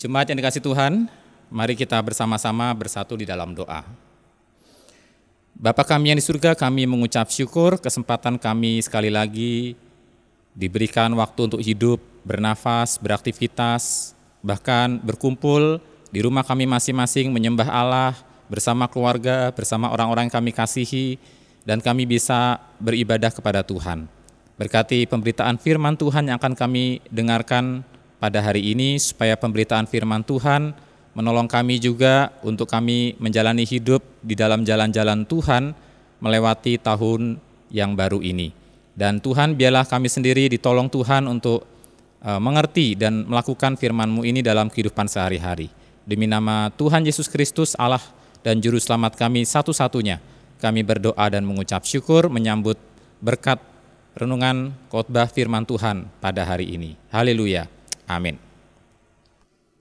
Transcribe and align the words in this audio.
Jemaat 0.00 0.32
yang 0.32 0.40
dikasih 0.40 0.64
Tuhan, 0.64 1.12
mari 1.52 1.76
kita 1.76 2.00
bersama-sama 2.00 2.72
bersatu 2.72 3.20
di 3.20 3.28
dalam 3.28 3.52
doa. 3.52 3.84
Bapa 5.52 5.84
kami 5.84 6.08
yang 6.08 6.16
di 6.16 6.24
surga, 6.24 6.56
kami 6.56 6.88
mengucap 6.88 7.28
syukur 7.28 7.76
kesempatan 7.76 8.40
kami 8.40 8.80
sekali 8.80 9.12
lagi 9.12 9.76
diberikan 10.56 11.12
waktu 11.20 11.52
untuk 11.52 11.60
hidup, 11.60 12.00
bernafas, 12.24 12.96
beraktivitas, 12.96 14.16
bahkan 14.40 14.96
berkumpul 15.04 15.84
di 16.08 16.24
rumah 16.24 16.48
kami 16.48 16.64
masing-masing 16.64 17.28
menyembah 17.28 17.68
Allah 17.68 18.16
bersama 18.48 18.88
keluarga, 18.88 19.52
bersama 19.52 19.92
orang-orang 19.92 20.32
yang 20.32 20.36
kami 20.40 20.56
kasihi, 20.56 21.20
dan 21.68 21.76
kami 21.84 22.08
bisa 22.08 22.56
beribadah 22.80 23.28
kepada 23.28 23.60
Tuhan. 23.60 24.08
Berkati 24.56 25.04
pemberitaan 25.04 25.60
firman 25.60 25.92
Tuhan 26.00 26.32
yang 26.32 26.40
akan 26.40 26.56
kami 26.56 27.04
dengarkan 27.12 27.84
pada 28.20 28.44
hari 28.44 28.76
ini 28.76 29.00
supaya 29.00 29.34
pemberitaan 29.34 29.88
firman 29.88 30.20
Tuhan 30.20 30.76
menolong 31.16 31.48
kami 31.50 31.80
juga 31.82 32.30
untuk 32.44 32.68
kami 32.70 33.16
menjalani 33.18 33.66
hidup 33.66 34.04
di 34.20 34.36
dalam 34.36 34.62
jalan-jalan 34.62 35.26
Tuhan 35.26 35.72
melewati 36.20 36.76
tahun 36.78 37.40
yang 37.72 37.96
baru 37.96 38.20
ini. 38.20 38.52
Dan 38.92 39.18
Tuhan 39.18 39.56
biarlah 39.56 39.88
kami 39.88 40.12
sendiri 40.12 40.52
ditolong 40.52 40.92
Tuhan 40.92 41.24
untuk 41.24 41.64
uh, 42.20 42.36
mengerti 42.36 42.92
dan 42.94 43.24
melakukan 43.24 43.80
firman-Mu 43.80 44.22
ini 44.28 44.44
dalam 44.44 44.68
kehidupan 44.68 45.08
sehari-hari. 45.08 45.72
Demi 46.04 46.28
nama 46.28 46.68
Tuhan 46.76 47.08
Yesus 47.08 47.26
Kristus 47.26 47.72
Allah 47.80 48.02
dan 48.44 48.60
Juru 48.60 48.76
Selamat 48.76 49.16
kami 49.16 49.48
satu-satunya, 49.48 50.20
kami 50.60 50.84
berdoa 50.84 51.26
dan 51.32 51.48
mengucap 51.48 51.88
syukur 51.88 52.28
menyambut 52.28 52.76
berkat 53.24 53.60
renungan 54.12 54.76
khotbah 54.92 55.30
firman 55.30 55.64
Tuhan 55.64 56.04
pada 56.20 56.44
hari 56.44 56.76
ini. 56.76 56.98
Haleluya. 57.08 57.79
Amin. 58.10 58.34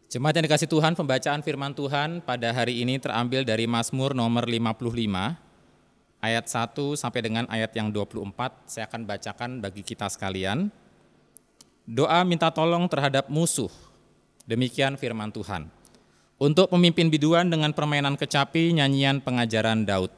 Jemaat 0.10 0.38
yang 0.38 0.46
dikasih 0.46 0.70
Tuhan, 0.70 0.94
pembacaan 0.94 1.42
firman 1.42 1.74
Tuhan 1.74 2.22
pada 2.22 2.54
hari 2.54 2.82
ini 2.86 3.02
terambil 3.02 3.42
dari 3.42 3.66
Mazmur 3.66 4.14
nomor 4.14 4.46
55, 4.46 4.86
ayat 6.22 6.46
1 6.46 6.98
sampai 6.98 7.22
dengan 7.26 7.46
ayat 7.50 7.74
yang 7.74 7.90
24. 7.90 8.70
Saya 8.70 8.86
akan 8.86 9.02
bacakan 9.06 9.52
bagi 9.62 9.82
kita 9.82 10.06
sekalian. 10.10 10.70
Doa 11.90 12.22
minta 12.22 12.54
tolong 12.54 12.86
terhadap 12.86 13.30
musuh. 13.34 13.70
Demikian 14.46 14.98
firman 14.98 15.34
Tuhan. 15.34 15.70
Untuk 16.38 16.70
pemimpin 16.70 17.10
biduan 17.10 17.50
dengan 17.50 17.74
permainan 17.74 18.14
kecapi, 18.14 18.78
nyanyian 18.78 19.22
pengajaran 19.22 19.86
Daud. 19.86 20.14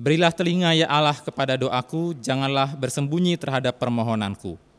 Berilah 0.00 0.32
telinga 0.32 0.72
ya 0.72 0.88
Allah 0.88 1.16
kepada 1.16 1.60
doaku, 1.60 2.16
janganlah 2.16 2.72
bersembunyi 2.76 3.36
terhadap 3.36 3.76
permohonanku 3.76 4.69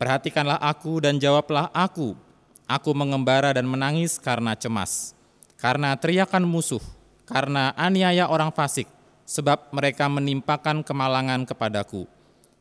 Perhatikanlah 0.00 0.56
aku 0.56 1.04
dan 1.04 1.20
jawablah 1.20 1.68
aku. 1.76 2.16
Aku 2.64 2.96
mengembara 2.96 3.52
dan 3.52 3.68
menangis 3.68 4.16
karena 4.16 4.56
cemas, 4.56 5.12
karena 5.60 5.92
teriakan 5.92 6.48
musuh, 6.48 6.80
karena 7.28 7.76
aniaya 7.76 8.24
orang 8.32 8.48
fasik, 8.48 8.88
sebab 9.28 9.68
mereka 9.76 10.08
menimpakan 10.08 10.80
kemalangan 10.80 11.44
kepadaku. 11.44 12.08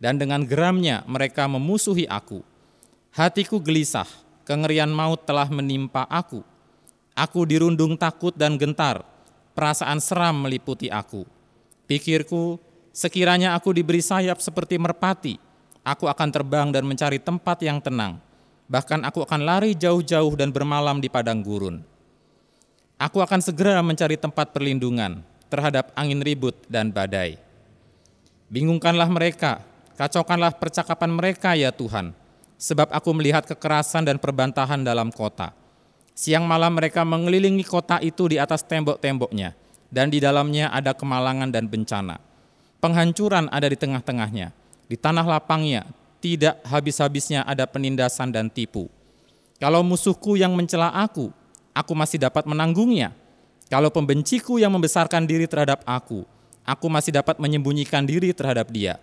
Dan 0.04 0.20
dengan 0.20 0.44
geramnya 0.44 1.08
mereka 1.08 1.48
memusuhi 1.48 2.04
aku. 2.12 2.44
Hatiku 3.16 3.64
gelisah, 3.64 4.10
kengerian 4.44 4.92
maut 4.92 5.24
telah 5.24 5.48
menimpa 5.48 6.04
aku. 6.12 6.44
Aku 7.16 7.48
dirundung 7.48 7.96
takut 7.96 8.36
dan 8.36 8.60
gentar, 8.60 9.08
perasaan 9.56 10.04
seram 10.04 10.44
meliputi 10.44 10.92
aku. 10.92 11.24
Pikirku, 11.88 12.60
sekiranya 12.92 13.56
aku 13.56 13.72
diberi 13.72 14.04
sayap 14.04 14.44
seperti 14.44 14.76
merpati, 14.76 15.40
Aku 15.90 16.06
akan 16.06 16.30
terbang 16.30 16.70
dan 16.70 16.86
mencari 16.86 17.18
tempat 17.18 17.66
yang 17.66 17.82
tenang. 17.82 18.22
Bahkan 18.70 19.02
aku 19.10 19.26
akan 19.26 19.42
lari 19.42 19.74
jauh-jauh 19.74 20.38
dan 20.38 20.54
bermalam 20.54 21.02
di 21.02 21.10
padang 21.10 21.42
gurun. 21.42 21.82
Aku 23.02 23.26
akan 23.26 23.42
segera 23.42 23.82
mencari 23.82 24.14
tempat 24.14 24.54
perlindungan 24.54 25.26
terhadap 25.50 25.90
angin 25.98 26.22
ribut 26.22 26.54
dan 26.70 26.94
badai. 26.94 27.42
Bingungkanlah 28.54 29.10
mereka, 29.10 29.66
kacaukanlah 29.98 30.54
percakapan 30.62 31.10
mereka 31.10 31.58
ya 31.58 31.74
Tuhan, 31.74 32.14
sebab 32.62 32.94
aku 32.94 33.10
melihat 33.18 33.50
kekerasan 33.50 34.06
dan 34.06 34.22
perbantahan 34.22 34.86
dalam 34.86 35.10
kota. 35.10 35.58
Siang 36.14 36.46
malam 36.46 36.78
mereka 36.78 37.02
mengelilingi 37.02 37.66
kota 37.66 37.98
itu 37.98 38.30
di 38.30 38.38
atas 38.38 38.62
tembok-temboknya, 38.62 39.58
dan 39.90 40.14
di 40.14 40.22
dalamnya 40.22 40.70
ada 40.70 40.94
kemalangan 40.94 41.50
dan 41.50 41.66
bencana. 41.66 42.22
Penghancuran 42.78 43.50
ada 43.50 43.66
di 43.66 43.78
tengah-tengahnya 43.80 44.59
di 44.90 44.98
tanah 44.98 45.24
lapangnya 45.24 45.86
tidak 46.20 46.60
habis-habisnya 46.66 47.46
ada 47.46 47.64
penindasan 47.70 48.34
dan 48.34 48.50
tipu. 48.50 48.90
Kalau 49.62 49.86
musuhku 49.86 50.36
yang 50.36 50.52
mencela 50.58 50.90
aku, 50.92 51.30
aku 51.72 51.94
masih 51.94 52.18
dapat 52.20 52.44
menanggungnya. 52.50 53.14
Kalau 53.70 53.94
pembenciku 53.94 54.58
yang 54.58 54.74
membesarkan 54.74 55.30
diri 55.30 55.46
terhadap 55.46 55.86
aku, 55.86 56.26
aku 56.66 56.86
masih 56.90 57.14
dapat 57.14 57.38
menyembunyikan 57.38 58.02
diri 58.02 58.34
terhadap 58.34 58.68
dia. 58.74 58.98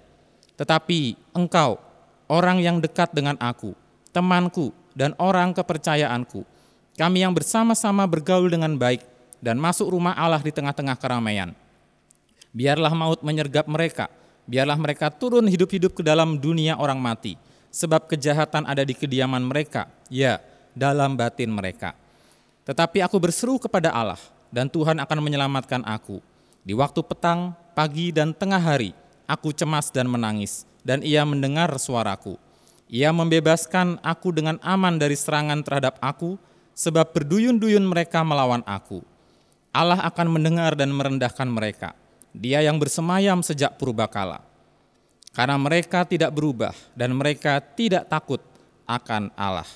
Tetapi 0.58 1.14
engkau, 1.30 1.78
orang 2.26 2.58
yang 2.58 2.82
dekat 2.82 3.14
dengan 3.14 3.38
aku, 3.38 3.78
temanku, 4.10 4.74
dan 4.96 5.14
orang 5.22 5.54
kepercayaanku, 5.54 6.42
kami 6.96 7.22
yang 7.22 7.30
bersama-sama 7.36 8.08
bergaul 8.08 8.48
dengan 8.48 8.74
baik 8.74 9.04
dan 9.38 9.60
masuk 9.60 9.92
rumah 9.92 10.16
Allah 10.16 10.40
di 10.40 10.48
tengah-tengah 10.48 10.96
keramaian. 10.96 11.52
Biarlah 12.56 12.96
maut 12.96 13.20
menyergap 13.20 13.68
mereka, 13.68 14.08
biarlah 14.46 14.78
mereka 14.78 15.10
turun 15.10 15.44
hidup-hidup 15.50 15.92
ke 15.92 16.02
dalam 16.06 16.38
dunia 16.38 16.78
orang 16.78 16.96
mati, 16.96 17.34
sebab 17.74 18.06
kejahatan 18.06 18.64
ada 18.64 18.86
di 18.86 18.94
kediaman 18.94 19.42
mereka, 19.42 19.90
ya, 20.08 20.40
dalam 20.72 21.18
batin 21.18 21.50
mereka. 21.52 21.92
Tetapi 22.64 23.02
aku 23.02 23.18
berseru 23.18 23.58
kepada 23.58 23.92
Allah, 23.92 24.18
dan 24.54 24.70
Tuhan 24.70 24.96
akan 25.02 25.18
menyelamatkan 25.20 25.82
aku. 25.84 26.22
Di 26.66 26.74
waktu 26.74 27.02
petang, 27.02 27.54
pagi, 27.74 28.10
dan 28.10 28.34
tengah 28.34 28.58
hari, 28.58 28.94
aku 29.26 29.54
cemas 29.54 29.90
dan 29.90 30.10
menangis, 30.10 30.66
dan 30.86 31.02
ia 31.02 31.22
mendengar 31.26 31.70
suaraku. 31.78 32.38
Ia 32.86 33.10
membebaskan 33.10 33.98
aku 34.02 34.30
dengan 34.30 34.62
aman 34.62 34.98
dari 34.98 35.18
serangan 35.18 35.62
terhadap 35.62 35.98
aku, 35.98 36.38
sebab 36.74 37.10
berduyun-duyun 37.10 37.82
mereka 37.82 38.22
melawan 38.22 38.62
aku. 38.62 39.02
Allah 39.74 40.00
akan 40.06 40.38
mendengar 40.38 40.72
dan 40.78 40.88
merendahkan 40.94 41.44
mereka 41.50 41.92
dia 42.36 42.60
yang 42.60 42.76
bersemayam 42.76 43.40
sejak 43.40 43.80
purbakala. 43.80 44.44
Karena 45.32 45.56
mereka 45.56 46.04
tidak 46.04 46.32
berubah 46.32 46.76
dan 46.92 47.16
mereka 47.16 47.60
tidak 47.60 48.08
takut 48.08 48.40
akan 48.84 49.32
Allah. 49.36 49.68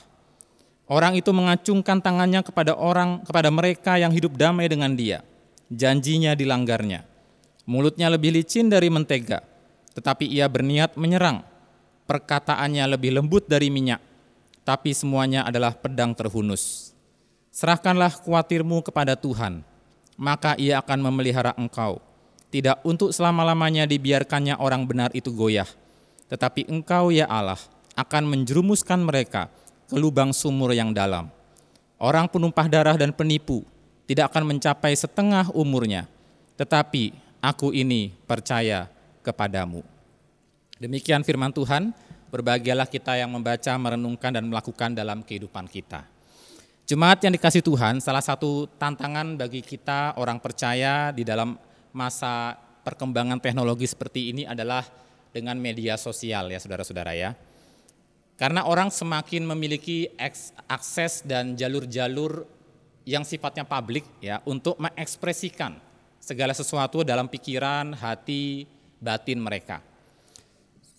Orang 0.90 1.16
itu 1.16 1.32
mengacungkan 1.32 2.02
tangannya 2.04 2.44
kepada 2.44 2.76
orang 2.76 3.24
kepada 3.24 3.48
mereka 3.48 3.96
yang 3.96 4.12
hidup 4.12 4.36
damai 4.36 4.68
dengan 4.68 4.92
dia. 4.92 5.24
Janjinya 5.72 6.34
dilanggarnya. 6.36 7.06
Mulutnya 7.68 8.10
lebih 8.10 8.34
licin 8.34 8.66
dari 8.66 8.90
mentega, 8.90 9.44
tetapi 9.94 10.26
ia 10.26 10.50
berniat 10.50 10.98
menyerang. 10.98 11.46
Perkataannya 12.10 12.90
lebih 12.98 13.14
lembut 13.14 13.46
dari 13.46 13.70
minyak, 13.70 14.02
tapi 14.66 14.90
semuanya 14.90 15.46
adalah 15.46 15.78
pedang 15.78 16.10
terhunus. 16.10 16.90
Serahkanlah 17.54 18.18
kuatirmu 18.18 18.82
kepada 18.82 19.14
Tuhan, 19.14 19.62
maka 20.18 20.58
ia 20.58 20.82
akan 20.82 21.06
memelihara 21.06 21.54
engkau 21.54 22.02
tidak 22.50 22.82
untuk 22.82 23.14
selama-lamanya 23.14 23.86
dibiarkannya 23.86 24.58
orang 24.58 24.82
benar 24.84 25.14
itu 25.14 25.30
goyah, 25.30 25.70
tetapi 26.26 26.66
Engkau 26.66 27.14
ya 27.14 27.30
Allah 27.30 27.58
akan 27.94 28.26
menjerumuskan 28.26 29.00
mereka 29.02 29.46
ke 29.86 29.94
lubang 29.94 30.34
sumur 30.34 30.74
yang 30.74 30.90
dalam. 30.90 31.30
Orang 32.00 32.26
penumpah 32.26 32.66
darah 32.66 32.98
dan 32.98 33.14
penipu 33.14 33.62
tidak 34.10 34.34
akan 34.34 34.56
mencapai 34.56 34.94
setengah 34.98 35.52
umurnya, 35.54 36.10
tetapi 36.58 37.14
aku 37.38 37.70
ini 37.70 38.10
percaya 38.26 38.90
kepadamu. 39.22 39.86
Demikian 40.80 41.22
firman 41.22 41.52
Tuhan, 41.52 41.92
berbahagialah 42.32 42.88
kita 42.88 43.14
yang 43.20 43.30
membaca, 43.30 43.70
merenungkan, 43.76 44.32
dan 44.32 44.48
melakukan 44.48 44.96
dalam 44.96 45.20
kehidupan 45.20 45.68
kita. 45.68 46.08
Jemaat 46.88 47.22
yang 47.22 47.36
dikasih 47.36 47.62
Tuhan, 47.62 48.02
salah 48.02 48.24
satu 48.24 48.66
tantangan 48.80 49.38
bagi 49.38 49.62
kita 49.62 50.18
orang 50.18 50.42
percaya 50.42 51.14
di 51.14 51.22
dalam 51.22 51.54
masa 51.92 52.56
perkembangan 52.82 53.38
teknologi 53.38 53.86
seperti 53.86 54.32
ini 54.32 54.42
adalah 54.48 54.82
dengan 55.30 55.54
media 55.58 55.94
sosial 55.94 56.50
ya 56.50 56.58
saudara-saudara 56.58 57.12
ya. 57.14 57.30
Karena 58.40 58.64
orang 58.64 58.88
semakin 58.88 59.44
memiliki 59.44 60.08
akses 60.64 61.20
dan 61.28 61.52
jalur-jalur 61.52 62.48
yang 63.04 63.20
sifatnya 63.20 63.68
publik 63.68 64.08
ya 64.16 64.40
untuk 64.48 64.80
mengekspresikan 64.80 65.76
segala 66.16 66.56
sesuatu 66.56 67.04
dalam 67.04 67.28
pikiran, 67.28 67.92
hati, 67.92 68.64
batin 68.96 69.40
mereka. 69.40 69.84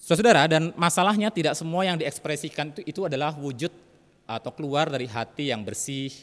Saudara 0.01 0.45
dan 0.49 0.73
masalahnya 0.77 1.29
tidak 1.29 1.53
semua 1.53 1.85
yang 1.85 1.97
diekspresikan 1.97 2.73
itu, 2.73 2.81
itu 2.85 3.01
adalah 3.05 3.33
wujud 3.33 3.69
atau 4.25 4.51
keluar 4.53 4.89
dari 4.89 5.05
hati 5.05 5.53
yang 5.53 5.61
bersih, 5.65 6.13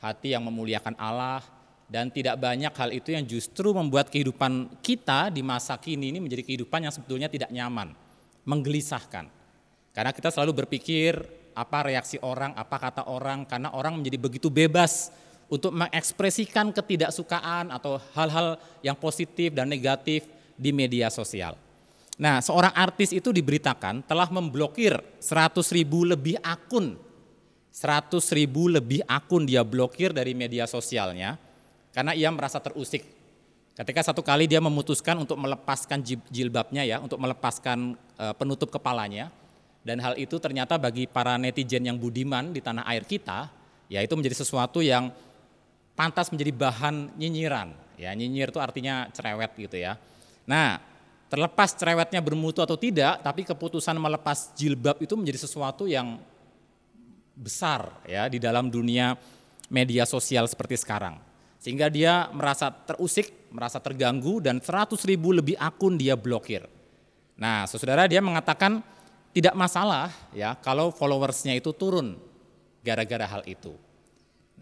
hati 0.00 0.32
yang 0.32 0.44
memuliakan 0.44 0.96
Allah, 0.96 1.44
dan 1.86 2.10
tidak 2.10 2.34
banyak 2.42 2.74
hal 2.74 2.90
itu 2.90 3.14
yang 3.14 3.22
justru 3.22 3.70
membuat 3.70 4.10
kehidupan 4.10 4.82
kita 4.82 5.30
di 5.30 5.42
masa 5.42 5.78
kini 5.78 6.10
ini 6.10 6.18
menjadi 6.18 6.42
kehidupan 6.42 6.82
yang 6.82 6.92
sebetulnya 6.94 7.30
tidak 7.30 7.50
nyaman, 7.54 7.94
menggelisahkan. 8.42 9.30
Karena 9.94 10.10
kita 10.10 10.34
selalu 10.34 10.66
berpikir 10.66 11.14
apa 11.56 11.86
reaksi 11.86 12.18
orang, 12.20 12.52
apa 12.58 12.76
kata 12.76 13.08
orang 13.08 13.46
karena 13.48 13.72
orang 13.72 14.02
menjadi 14.02 14.18
begitu 14.18 14.52
bebas 14.52 15.14
untuk 15.46 15.70
mengekspresikan 15.72 16.74
ketidaksukaan 16.74 17.70
atau 17.70 18.02
hal-hal 18.18 18.58
yang 18.82 18.98
positif 18.98 19.54
dan 19.54 19.70
negatif 19.70 20.26
di 20.58 20.74
media 20.74 21.06
sosial. 21.06 21.54
Nah, 22.18 22.42
seorang 22.42 22.74
artis 22.74 23.14
itu 23.14 23.30
diberitakan 23.30 24.02
telah 24.04 24.26
memblokir 24.32 24.98
100 25.22 25.62
ribu 25.70 26.02
lebih 26.02 26.40
akun. 26.42 26.98
100 27.70 28.18
ribu 28.32 28.72
lebih 28.72 29.04
akun 29.04 29.44
dia 29.44 29.60
blokir 29.60 30.10
dari 30.16 30.32
media 30.32 30.64
sosialnya 30.64 31.36
karena 31.96 32.12
ia 32.12 32.28
merasa 32.28 32.60
terusik. 32.60 33.08
Ketika 33.72 34.04
satu 34.04 34.20
kali 34.20 34.44
dia 34.44 34.60
memutuskan 34.60 35.16
untuk 35.16 35.40
melepaskan 35.40 36.04
jilbabnya 36.28 36.84
ya, 36.84 37.00
untuk 37.00 37.16
melepaskan 37.16 37.96
eh, 38.20 38.34
penutup 38.36 38.68
kepalanya, 38.68 39.32
dan 39.80 39.96
hal 40.04 40.12
itu 40.20 40.36
ternyata 40.36 40.76
bagi 40.76 41.08
para 41.08 41.40
netizen 41.40 41.88
yang 41.88 41.96
budiman 41.96 42.52
di 42.52 42.60
tanah 42.60 42.84
air 42.84 43.08
kita, 43.08 43.48
ya 43.88 44.04
itu 44.04 44.12
menjadi 44.12 44.44
sesuatu 44.44 44.84
yang 44.84 45.08
pantas 45.96 46.28
menjadi 46.28 46.52
bahan 46.52 47.16
nyinyiran. 47.16 47.72
Ya, 47.96 48.12
nyinyir 48.12 48.52
itu 48.52 48.60
artinya 48.60 49.08
cerewet 49.16 49.56
gitu 49.56 49.80
ya. 49.80 49.96
Nah, 50.44 50.76
terlepas 51.32 51.72
cerewetnya 51.72 52.20
bermutu 52.20 52.60
atau 52.60 52.76
tidak, 52.76 53.24
tapi 53.24 53.40
keputusan 53.48 53.96
melepas 53.96 54.52
jilbab 54.52 55.00
itu 55.00 55.16
menjadi 55.16 55.48
sesuatu 55.48 55.88
yang 55.88 56.20
besar 57.32 58.04
ya 58.04 58.28
di 58.28 58.36
dalam 58.36 58.68
dunia 58.68 59.16
media 59.72 60.04
sosial 60.04 60.44
seperti 60.44 60.76
sekarang. 60.76 61.35
Sehingga 61.66 61.90
dia 61.90 62.30
merasa 62.30 62.70
terusik, 62.70 63.50
merasa 63.50 63.82
terganggu 63.82 64.38
dan 64.38 64.62
100 64.62 65.02
ribu 65.02 65.34
lebih 65.34 65.58
akun 65.58 65.98
dia 65.98 66.14
blokir. 66.14 66.62
Nah, 67.34 67.66
saudara 67.66 68.06
dia 68.06 68.22
mengatakan 68.22 68.86
tidak 69.34 69.50
masalah 69.58 70.14
ya 70.30 70.54
kalau 70.62 70.94
followersnya 70.94 71.58
itu 71.58 71.74
turun 71.74 72.22
gara-gara 72.86 73.26
hal 73.26 73.42
itu. 73.50 73.74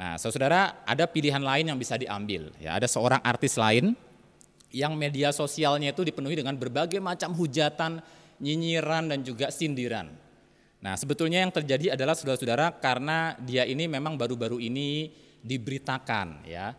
Nah, 0.01 0.17
saudara, 0.17 0.81
ada 0.89 1.05
pilihan 1.05 1.45
lain 1.45 1.69
yang 1.69 1.77
bisa 1.77 2.01
diambil. 2.01 2.49
Ya, 2.57 2.73
ada 2.73 2.89
seorang 2.89 3.21
artis 3.21 3.61
lain 3.61 3.93
yang 4.73 4.97
media 4.97 5.29
sosialnya 5.29 5.93
itu 5.93 6.09
dipenuhi 6.09 6.41
dengan 6.41 6.57
berbagai 6.57 7.05
macam 7.05 7.37
hujatan, 7.37 8.01
nyinyiran 8.41 9.13
dan 9.13 9.21
juga 9.21 9.53
sindiran. 9.53 10.09
Nah, 10.81 10.97
sebetulnya 10.97 11.45
yang 11.45 11.53
terjadi 11.53 12.01
adalah 12.01 12.17
saudara-saudara 12.17 12.81
karena 12.81 13.37
dia 13.45 13.69
ini 13.69 13.85
memang 13.93 14.17
baru-baru 14.17 14.57
ini 14.57 15.13
diberitakan 15.45 16.49
ya, 16.49 16.73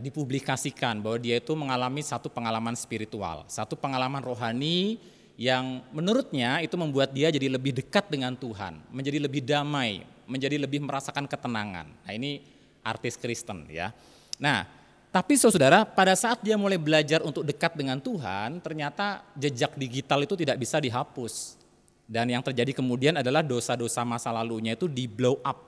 dipublikasikan 0.00 1.04
bahwa 1.04 1.20
dia 1.20 1.36
itu 1.36 1.52
mengalami 1.52 2.00
satu 2.00 2.32
pengalaman 2.32 2.72
spiritual, 2.72 3.44
satu 3.44 3.76
pengalaman 3.76 4.24
rohani 4.24 4.96
yang 5.36 5.84
menurutnya 5.92 6.64
itu 6.64 6.72
membuat 6.80 7.12
dia 7.12 7.28
jadi 7.28 7.52
lebih 7.52 7.76
dekat 7.76 8.08
dengan 8.08 8.32
Tuhan, 8.32 8.80
menjadi 8.88 9.20
lebih 9.20 9.44
damai, 9.44 10.08
menjadi 10.24 10.56
lebih 10.56 10.80
merasakan 10.80 11.28
ketenangan. 11.28 11.92
Nah 11.92 12.12
ini 12.16 12.40
artis 12.80 13.20
Kristen 13.20 13.68
ya. 13.68 13.92
Nah 14.40 14.64
tapi 15.12 15.36
saudara 15.36 15.84
pada 15.84 16.16
saat 16.16 16.40
dia 16.40 16.56
mulai 16.56 16.80
belajar 16.80 17.20
untuk 17.20 17.44
dekat 17.44 17.76
dengan 17.76 18.00
Tuhan 18.00 18.64
ternyata 18.64 19.24
jejak 19.36 19.76
digital 19.76 20.24
itu 20.24 20.34
tidak 20.40 20.56
bisa 20.56 20.80
dihapus. 20.80 21.60
Dan 22.06 22.32
yang 22.32 22.40
terjadi 22.40 22.72
kemudian 22.72 23.20
adalah 23.20 23.44
dosa-dosa 23.44 24.06
masa 24.08 24.32
lalunya 24.32 24.72
itu 24.72 24.88
di 24.88 25.04
blow 25.04 25.36
up. 25.44 25.58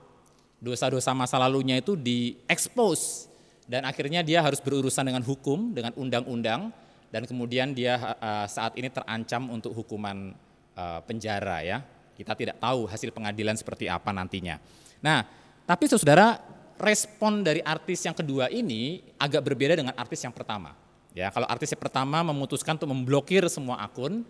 Dosa-dosa 0.57 1.13
masa 1.13 1.37
lalunya 1.37 1.77
itu 1.77 1.93
di 1.93 2.41
expose. 2.49 3.28
Dan 3.69 3.85
akhirnya 3.85 4.25
dia 4.25 4.41
harus 4.41 4.57
berurusan 4.57 5.05
dengan 5.05 5.21
hukum, 5.21 5.77
dengan 5.77 5.93
undang-undang. 5.93 6.73
Dan 7.13 7.29
kemudian 7.29 7.77
dia 7.77 8.17
uh, 8.17 8.49
saat 8.49 8.73
ini 8.77 8.89
terancam 8.89 9.49
untuk 9.53 9.77
hukuman 9.77 10.33
uh, 10.73 11.01
penjara 11.05 11.61
ya 11.61 11.79
kita 12.19 12.35
tidak 12.35 12.59
tahu 12.59 12.83
hasil 12.83 13.15
pengadilan 13.15 13.55
seperti 13.55 13.87
apa 13.87 14.11
nantinya. 14.11 14.59
Nah, 14.99 15.23
tapi 15.63 15.87
saudara, 15.87 16.35
respon 16.75 17.39
dari 17.39 17.63
artis 17.63 18.03
yang 18.03 18.11
kedua 18.11 18.51
ini 18.51 18.99
agak 19.15 19.39
berbeda 19.47 19.79
dengan 19.79 19.95
artis 19.95 20.19
yang 20.27 20.35
pertama. 20.35 20.75
Ya, 21.15 21.31
kalau 21.31 21.47
artis 21.47 21.71
yang 21.71 21.79
pertama 21.79 22.19
memutuskan 22.27 22.75
untuk 22.75 22.91
memblokir 22.91 23.47
semua 23.47 23.79
akun 23.79 24.27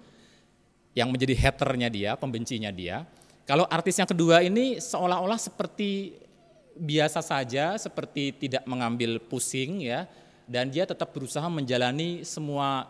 yang 0.94 1.10
menjadi 1.10 1.34
haternya 1.34 1.90
dia, 1.90 2.12
pembencinya 2.14 2.70
dia. 2.70 3.10
Kalau 3.50 3.66
artis 3.66 3.98
yang 3.98 4.06
kedua 4.06 4.46
ini 4.46 4.78
seolah-olah 4.78 5.42
seperti 5.42 6.14
biasa 6.80 7.20
saja, 7.20 7.76
seperti 7.76 8.32
tidak 8.48 8.64
mengambil 8.64 9.20
pusing 9.20 9.84
ya, 9.84 10.08
dan 10.48 10.72
dia 10.72 10.88
tetap 10.88 11.12
berusaha 11.12 11.46
menjalani 11.52 12.24
semua 12.24 12.88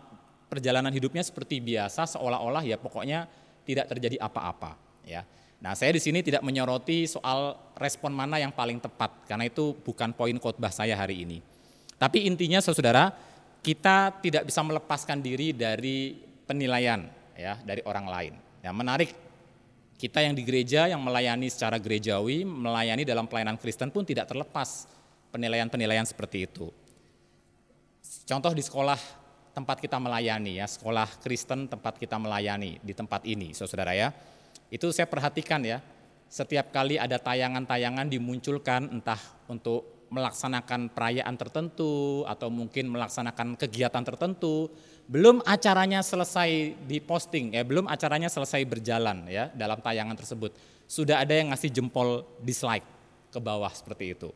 perjalanan 0.48 0.94
hidupnya 0.94 1.26
seperti 1.26 1.58
biasa, 1.60 2.06
seolah-olah 2.06 2.64
ya 2.64 2.78
pokoknya 2.78 3.26
tidak 3.66 3.90
terjadi 3.92 4.18
apa-apa 4.22 4.78
ya. 5.06 5.26
Nah, 5.60 5.76
saya 5.76 5.92
di 5.92 6.00
sini 6.00 6.24
tidak 6.24 6.40
menyoroti 6.40 7.04
soal 7.04 7.60
respon 7.76 8.16
mana 8.16 8.40
yang 8.40 8.56
paling 8.56 8.80
tepat 8.80 9.28
karena 9.28 9.52
itu 9.52 9.76
bukan 9.76 10.16
poin 10.16 10.34
khotbah 10.40 10.72
saya 10.72 10.96
hari 10.96 11.28
ini. 11.28 11.44
Tapi 12.00 12.24
intinya 12.32 12.64
Saudara, 12.64 13.12
kita 13.60 14.24
tidak 14.24 14.48
bisa 14.48 14.64
melepaskan 14.64 15.20
diri 15.20 15.52
dari 15.52 16.16
penilaian 16.48 17.04
ya 17.36 17.60
dari 17.60 17.84
orang 17.84 18.08
lain. 18.08 18.34
Ya, 18.64 18.72
menarik 18.72 19.12
kita 20.00 20.24
yang 20.24 20.32
di 20.32 20.48
gereja 20.48 20.88
yang 20.88 21.04
melayani 21.04 21.52
secara 21.52 21.76
gerejawi, 21.76 22.48
melayani 22.48 23.04
dalam 23.04 23.28
pelayanan 23.28 23.60
Kristen 23.60 23.92
pun 23.92 24.08
tidak 24.08 24.32
terlepas 24.32 24.88
penilaian-penilaian 25.36 26.08
seperti 26.08 26.48
itu. 26.48 26.72
Contoh 28.24 28.56
di 28.56 28.64
sekolah 28.64 28.98
tempat 29.52 29.84
kita 29.84 30.00
melayani 30.00 30.64
ya, 30.64 30.66
sekolah 30.72 31.20
Kristen 31.20 31.68
tempat 31.68 32.00
kita 32.00 32.16
melayani 32.16 32.80
di 32.80 32.96
tempat 32.96 33.28
ini, 33.28 33.52
Saudara 33.52 33.92
ya 33.92 34.16
itu 34.70 34.88
saya 34.94 35.10
perhatikan 35.10 35.66
ya, 35.66 35.82
setiap 36.30 36.70
kali 36.70 37.02
ada 37.02 37.18
tayangan-tayangan 37.18 38.06
dimunculkan 38.06 38.86
entah 38.94 39.20
untuk 39.50 39.99
melaksanakan 40.10 40.90
perayaan 40.92 41.36
tertentu 41.38 42.26
atau 42.26 42.50
mungkin 42.50 42.90
melaksanakan 42.90 43.56
kegiatan 43.56 44.02
tertentu, 44.02 44.70
belum 45.06 45.42
acaranya 45.46 46.02
selesai 46.02 46.78
diposting 46.86 47.54
ya, 47.54 47.62
belum 47.66 47.86
acaranya 47.90 48.30
selesai 48.30 48.62
berjalan 48.66 49.26
ya 49.30 49.50
dalam 49.54 49.82
tayangan 49.82 50.18
tersebut, 50.18 50.54
sudah 50.90 51.22
ada 51.22 51.34
yang 51.34 51.54
ngasih 51.54 51.70
jempol 51.70 52.26
dislike 52.42 52.86
ke 53.30 53.40
bawah 53.42 53.70
seperti 53.70 54.18
itu. 54.18 54.30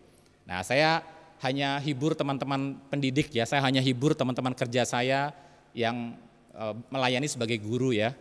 Nah, 0.46 0.62
saya 0.62 1.02
hanya 1.42 1.81
hibur 1.81 2.14
teman-teman 2.14 2.78
pendidik 2.88 3.34
ya, 3.34 3.44
saya 3.44 3.62
hanya 3.66 3.81
hibur 3.81 4.14
teman-teman 4.14 4.54
kerja 4.54 4.86
saya 4.86 5.34
yang 5.74 6.16
e, 6.54 6.64
melayani 6.94 7.26
sebagai 7.26 7.57
guru 7.57 7.92
ya. 7.92 8.14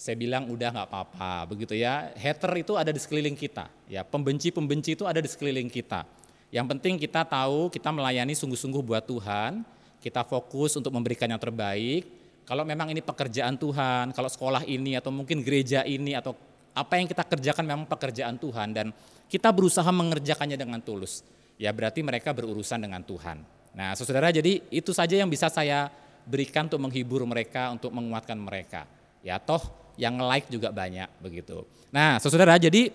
Saya 0.00 0.16
bilang 0.16 0.48
udah 0.48 0.72
nggak 0.72 0.88
apa-apa. 0.88 1.44
Begitu 1.52 1.76
ya 1.76 2.08
hater 2.16 2.52
itu 2.56 2.72
ada 2.80 2.88
di 2.88 2.96
sekeliling 2.96 3.36
kita 3.36 3.68
ya 3.84 4.00
pembenci-pembenci 4.00 4.96
itu 4.96 5.04
ada 5.04 5.20
di 5.20 5.28
sekeliling 5.28 5.68
kita 5.68 6.08
yang 6.50 6.66
penting 6.66 6.98
kita 6.98 7.22
tahu 7.26 7.70
kita 7.70 7.94
melayani 7.94 8.34
sungguh-sungguh 8.34 8.82
buat 8.82 9.04
Tuhan 9.06 9.62
kita 10.00 10.24
fokus 10.24 10.80
untuk 10.80 10.96
memberikan 10.96 11.28
yang 11.28 11.36
terbaik. 11.36 12.08
Kalau 12.48 12.64
memang 12.64 12.88
ini 12.90 12.98
pekerjaan 13.04 13.54
Tuhan 13.54 14.10
kalau 14.10 14.26
sekolah 14.26 14.66
ini 14.66 14.98
atau 14.98 15.14
mungkin 15.14 15.44
gereja 15.46 15.86
ini 15.86 16.18
atau 16.18 16.34
apa 16.74 16.98
yang 16.98 17.06
kita 17.06 17.22
kerjakan 17.26 17.64
memang 17.66 17.86
pekerjaan 17.86 18.34
Tuhan 18.40 18.68
dan 18.74 18.86
kita 19.30 19.54
berusaha 19.54 19.86
mengerjakannya 19.86 20.58
dengan 20.58 20.82
tulus 20.82 21.22
ya 21.60 21.70
berarti 21.70 22.02
mereka 22.02 22.34
berurusan 22.34 22.82
dengan 22.82 23.02
Tuhan. 23.06 23.42
Nah 23.76 23.94
saudara 23.94 24.34
jadi 24.34 24.62
itu 24.72 24.90
saja 24.90 25.14
yang 25.14 25.30
bisa 25.30 25.46
saya 25.46 25.92
berikan 26.26 26.66
untuk 26.66 26.82
menghibur 26.82 27.22
mereka 27.22 27.70
untuk 27.70 27.94
menguatkan 27.94 28.38
mereka. 28.38 28.90
Ya 29.22 29.38
toh 29.38 29.60
yang 30.00 30.16
like 30.16 30.48
juga 30.48 30.72
banyak 30.72 31.06
begitu. 31.20 31.68
Nah, 31.92 32.16
saudara, 32.16 32.56
jadi 32.56 32.88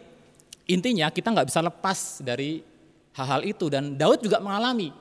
intinya 0.65 1.13
kita 1.13 1.29
nggak 1.29 1.47
bisa 1.53 1.61
lepas 1.61 2.25
dari 2.25 2.65
hal-hal 3.15 3.41
itu 3.47 3.71
dan 3.71 3.95
Daud 3.95 4.21
juga 4.21 4.43
mengalami, 4.43 4.91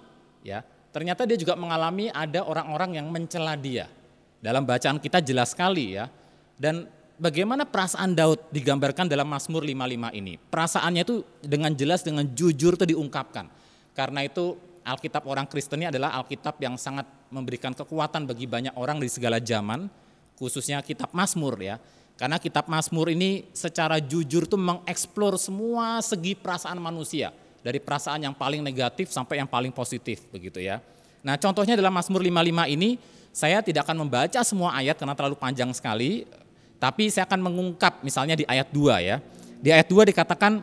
ya. 0.46 0.62
Ternyata 0.94 1.26
dia 1.26 1.34
juga 1.34 1.58
mengalami 1.58 2.06
ada 2.14 2.46
orang-orang 2.46 3.02
yang 3.02 3.10
mencela 3.10 3.58
dia. 3.58 3.90
Dalam 4.38 4.62
bacaan 4.62 5.02
kita 5.02 5.18
jelas 5.18 5.50
sekali 5.50 5.98
ya. 5.98 6.06
Dan 6.54 6.86
bagaimana 7.18 7.66
perasaan 7.66 8.14
Daud 8.14 8.54
digambarkan 8.54 9.10
dalam 9.10 9.26
Mazmur 9.26 9.66
55 9.66 10.14
ini? 10.14 10.38
Perasaannya 10.38 11.02
itu 11.02 11.26
dengan 11.42 11.74
jelas 11.74 12.06
dengan 12.06 12.22
jujur 12.30 12.78
itu 12.78 12.86
diungkapkan. 12.86 13.50
Karena 13.90 14.22
itu 14.22 14.54
Alkitab 14.86 15.26
orang 15.26 15.50
Kristen 15.50 15.82
ini 15.82 15.90
adalah 15.90 16.14
Alkitab 16.22 16.62
yang 16.62 16.78
sangat 16.78 17.10
memberikan 17.32 17.74
kekuatan 17.74 18.30
bagi 18.30 18.46
banyak 18.46 18.78
orang 18.78 19.02
di 19.02 19.10
segala 19.10 19.42
zaman 19.42 19.90
khususnya 20.38 20.78
kitab 20.84 21.10
Mazmur 21.10 21.58
ya. 21.58 21.82
Karena 22.14 22.38
kitab 22.38 22.70
Mazmur 22.70 23.10
ini 23.10 23.50
secara 23.50 23.98
jujur 23.98 24.46
tuh 24.46 24.60
mengeksplor 24.60 25.34
semua 25.34 25.98
segi 25.98 26.38
perasaan 26.38 26.78
manusia, 26.78 27.34
dari 27.64 27.80
perasaan 27.80 28.20
yang 28.28 28.36
paling 28.36 28.60
negatif 28.60 29.08
sampai 29.08 29.40
yang 29.40 29.48
paling 29.48 29.72
positif 29.72 30.28
begitu 30.28 30.60
ya. 30.60 30.84
Nah, 31.24 31.40
contohnya 31.40 31.72
dalam 31.72 31.88
Mazmur 31.88 32.20
55 32.20 32.68
ini 32.76 33.00
saya 33.32 33.64
tidak 33.64 33.88
akan 33.88 34.04
membaca 34.04 34.40
semua 34.44 34.76
ayat 34.76 35.00
karena 35.00 35.16
terlalu 35.16 35.40
panjang 35.40 35.72
sekali, 35.72 36.28
tapi 36.76 37.08
saya 37.08 37.24
akan 37.24 37.40
mengungkap 37.40 38.04
misalnya 38.04 38.36
di 38.36 38.44
ayat 38.44 38.68
2 38.68 39.00
ya. 39.00 39.16
Di 39.64 39.72
ayat 39.72 39.88
2 39.88 40.12
dikatakan 40.12 40.60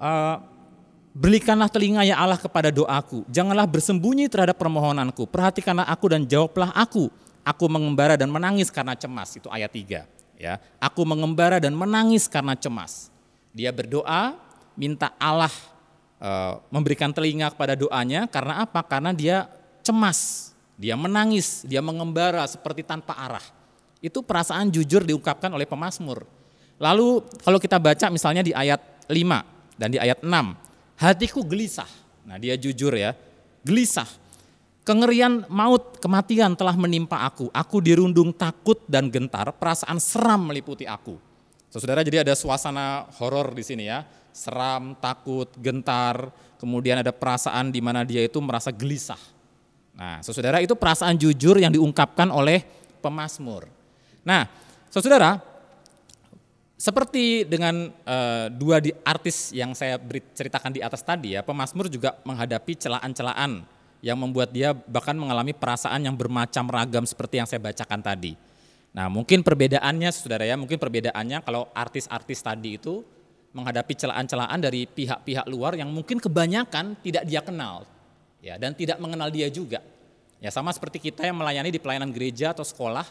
e, 0.00 0.10
Berikanlah 1.14 1.70
telinga 1.70 2.02
ya 2.02 2.18
Allah 2.18 2.34
kepada 2.34 2.74
doaku, 2.74 3.22
janganlah 3.30 3.70
bersembunyi 3.70 4.26
terhadap 4.26 4.58
permohonanku, 4.58 5.30
perhatikanlah 5.30 5.86
aku 5.86 6.10
dan 6.10 6.26
jawablah 6.26 6.74
aku, 6.74 7.06
Aku 7.44 7.68
mengembara 7.68 8.16
dan 8.16 8.32
menangis 8.32 8.72
karena 8.72 8.96
cemas, 8.96 9.36
itu 9.36 9.52
ayat 9.52 9.68
3. 9.68 10.08
Ya, 10.40 10.58
aku 10.80 11.04
mengembara 11.04 11.60
dan 11.60 11.76
menangis 11.76 12.24
karena 12.24 12.56
cemas. 12.56 13.12
Dia 13.52 13.68
berdoa, 13.68 14.34
minta 14.74 15.12
Allah 15.20 15.52
e, 16.18 16.30
memberikan 16.70 17.10
telinga 17.10 17.50
kepada 17.54 17.78
doanya 17.78 18.26
karena 18.30 18.62
apa? 18.62 18.80
Karena 18.82 19.14
dia 19.14 19.46
cemas, 19.84 20.52
dia 20.74 20.98
menangis, 20.98 21.62
dia 21.66 21.84
mengembara 21.84 22.42
seperti 22.48 22.82
tanpa 22.82 23.14
arah. 23.14 23.44
Itu 24.04 24.20
perasaan 24.20 24.68
jujur 24.68 25.06
diungkapkan 25.06 25.48
oleh 25.52 25.64
pemazmur. 25.64 26.26
Lalu 26.76 27.22
kalau 27.40 27.58
kita 27.62 27.78
baca 27.78 28.10
misalnya 28.10 28.42
di 28.42 28.52
ayat 28.52 28.82
5 29.06 29.78
dan 29.78 29.88
di 29.88 29.98
ayat 30.00 30.20
6, 30.20 30.30
hatiku 30.98 31.40
gelisah. 31.46 31.88
Nah, 32.24 32.40
dia 32.40 32.56
jujur 32.56 32.92
ya, 32.96 33.14
gelisah. 33.62 34.08
Kengerian 34.84 35.48
maut, 35.48 35.96
kematian 35.96 36.52
telah 36.52 36.76
menimpa 36.76 37.24
aku. 37.24 37.48
Aku 37.48 37.80
dirundung 37.80 38.36
takut 38.36 38.84
dan 38.84 39.08
gentar, 39.08 39.48
perasaan 39.56 39.96
seram 39.96 40.52
meliputi 40.52 40.84
aku. 40.84 41.16
Saudara, 41.72 42.04
jadi 42.04 42.20
ada 42.20 42.36
suasana 42.36 43.08
horor 43.16 43.56
di 43.56 43.64
sini 43.64 43.88
ya. 43.88 44.04
Seram, 44.34 44.98
takut, 44.98 45.46
gentar, 45.62 46.34
kemudian 46.58 46.98
ada 46.98 47.14
perasaan 47.14 47.70
di 47.70 47.78
mana 47.78 48.02
dia 48.02 48.18
itu 48.26 48.42
merasa 48.42 48.74
gelisah. 48.74 49.20
Nah, 49.94 50.18
saudara 50.26 50.58
itu 50.58 50.74
perasaan 50.74 51.14
jujur 51.14 51.54
yang 51.54 51.70
diungkapkan 51.70 52.26
oleh 52.34 52.66
pemazmur. 52.98 53.70
Nah, 54.26 54.50
saudara, 54.90 55.38
seperti 56.74 57.46
dengan 57.46 57.94
uh, 58.02 58.50
dua 58.50 58.82
di 58.82 58.90
artis 59.06 59.54
yang 59.54 59.70
saya 59.72 59.96
ceritakan 60.34 60.74
di 60.74 60.82
atas 60.82 61.06
tadi 61.06 61.38
ya, 61.38 61.46
pemazmur 61.46 61.86
juga 61.86 62.18
menghadapi 62.26 62.74
celaan-celaan 62.74 63.62
yang 64.04 64.18
membuat 64.20 64.52
dia 64.52 64.74
bahkan 64.74 65.16
mengalami 65.16 65.56
perasaan 65.56 66.04
yang 66.04 66.12
bermacam 66.12 66.68
ragam 66.68 67.06
seperti 67.06 67.40
yang 67.40 67.48
saya 67.48 67.62
bacakan 67.62 68.04
tadi. 68.04 68.36
Nah 68.92 69.08
mungkin 69.08 69.40
perbedaannya 69.40 70.10
saudara 70.12 70.44
ya, 70.44 70.60
mungkin 70.60 70.76
perbedaannya 70.76 71.40
kalau 71.40 71.72
artis-artis 71.72 72.44
tadi 72.44 72.76
itu 72.76 73.00
menghadapi 73.54 73.94
celaan-celaan 73.94 74.58
dari 74.58 74.84
pihak-pihak 74.84 75.46
luar 75.46 75.78
yang 75.78 75.88
mungkin 75.94 76.18
kebanyakan 76.18 76.98
tidak 77.00 77.22
dia 77.22 77.38
kenal 77.38 77.86
ya 78.42 78.58
dan 78.58 78.74
tidak 78.74 78.98
mengenal 78.98 79.30
dia 79.30 79.46
juga. 79.46 79.80
Ya 80.42 80.50
sama 80.50 80.74
seperti 80.74 81.00
kita 81.00 81.24
yang 81.24 81.38
melayani 81.38 81.70
di 81.70 81.80
pelayanan 81.80 82.10
gereja 82.10 82.52
atau 82.52 82.66
sekolah, 82.66 83.06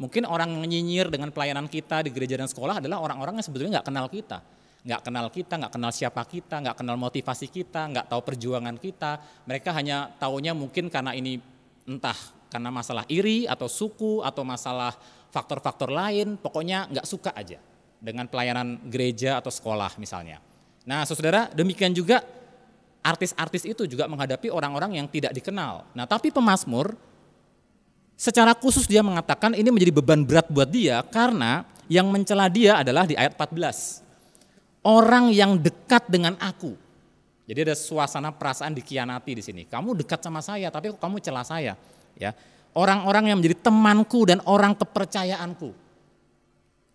mungkin 0.00 0.24
orang 0.24 0.48
yang 0.48 0.64
nyinyir 0.64 1.06
dengan 1.12 1.28
pelayanan 1.34 1.68
kita 1.68 2.06
di 2.06 2.14
gereja 2.14 2.38
dan 2.38 2.48
sekolah 2.48 2.80
adalah 2.80 3.02
orang-orang 3.02 3.42
yang 3.42 3.44
sebetulnya 3.44 3.82
nggak 3.82 3.88
kenal 3.92 4.08
kita 4.08 4.40
nggak 4.78 5.10
kenal 5.10 5.26
kita, 5.28 5.58
nggak 5.58 5.72
kenal 5.74 5.90
siapa 5.90 6.22
kita, 6.22 6.62
nggak 6.64 6.76
kenal 6.78 6.96
motivasi 6.96 7.50
kita, 7.50 7.92
nggak 7.92 8.06
tahu 8.08 8.22
perjuangan 8.22 8.78
kita. 8.78 9.20
Mereka 9.44 9.74
hanya 9.74 10.06
taunya 10.16 10.54
mungkin 10.54 10.86
karena 10.86 11.12
ini 11.12 11.42
entah 11.84 12.16
karena 12.48 12.70
masalah 12.72 13.04
iri 13.10 13.44
atau 13.44 13.66
suku 13.66 14.22
atau 14.24 14.46
masalah 14.46 14.94
faktor-faktor 15.28 15.92
lain, 15.92 16.40
pokoknya 16.40 16.88
nggak 16.88 17.04
suka 17.04 17.34
aja 17.36 17.58
dengan 17.98 18.30
pelayanan 18.30 18.78
gereja 18.86 19.38
atau 19.42 19.50
sekolah 19.50 19.98
misalnya. 19.98 20.38
Nah, 20.86 21.04
saudara, 21.04 21.50
demikian 21.52 21.92
juga 21.92 22.22
artis-artis 23.02 23.66
itu 23.68 23.84
juga 23.84 24.08
menghadapi 24.08 24.48
orang-orang 24.48 25.02
yang 25.02 25.06
tidak 25.10 25.34
dikenal. 25.34 25.84
Nah, 25.92 26.06
tapi 26.06 26.32
pemazmur 26.32 26.94
secara 28.18 28.56
khusus 28.56 28.88
dia 28.88 29.04
mengatakan 29.04 29.54
ini 29.54 29.68
menjadi 29.70 29.92
beban 29.94 30.26
berat 30.26 30.50
buat 30.50 30.66
dia 30.66 31.04
karena 31.06 31.62
yang 31.86 32.10
mencela 32.10 32.50
dia 32.50 32.82
adalah 32.82 33.06
di 33.08 33.14
ayat 33.14 33.38
14 33.38 34.08
orang 34.86 35.28
yang 35.34 35.58
dekat 35.58 36.06
dengan 36.08 36.36
aku. 36.38 36.76
Jadi 37.48 37.64
ada 37.64 37.76
suasana 37.76 38.28
perasaan 38.28 38.76
dikianati 38.76 39.32
di 39.32 39.42
sini. 39.44 39.62
Kamu 39.64 39.96
dekat 39.96 40.20
sama 40.20 40.44
saya, 40.44 40.68
tapi 40.68 40.92
kamu 40.92 41.16
celah 41.16 41.46
saya. 41.48 41.72
Ya, 42.12 42.36
orang-orang 42.76 43.32
yang 43.32 43.40
menjadi 43.40 43.72
temanku 43.72 44.28
dan 44.28 44.44
orang 44.44 44.76
kepercayaanku. 44.76 45.72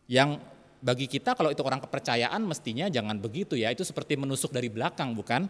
Yang 0.06 0.38
bagi 0.84 1.08
kita 1.08 1.32
kalau 1.32 1.48
itu 1.48 1.64
orang 1.64 1.80
kepercayaan 1.80 2.44
mestinya 2.44 2.92
jangan 2.92 3.16
begitu 3.16 3.56
ya. 3.56 3.72
Itu 3.72 3.88
seperti 3.88 4.20
menusuk 4.20 4.52
dari 4.52 4.68
belakang, 4.68 5.16
bukan? 5.16 5.48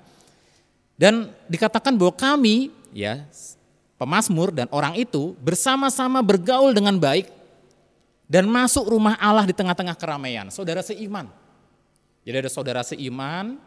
Dan 0.94 1.34
dikatakan 1.50 1.98
bahwa 1.98 2.14
kami, 2.14 2.70
ya, 2.94 3.26
pemazmur 3.98 4.54
dan 4.54 4.70
orang 4.70 4.94
itu 4.94 5.34
bersama-sama 5.42 6.22
bergaul 6.22 6.70
dengan 6.70 7.02
baik 7.02 7.34
dan 8.30 8.46
masuk 8.46 8.86
rumah 8.94 9.18
Allah 9.18 9.50
di 9.50 9.58
tengah-tengah 9.58 9.98
keramaian. 9.98 10.54
Saudara 10.54 10.86
seiman, 10.86 11.26
jadi 12.22 12.46
ada 12.46 12.52
saudara 12.54 12.86
seiman, 12.86 13.58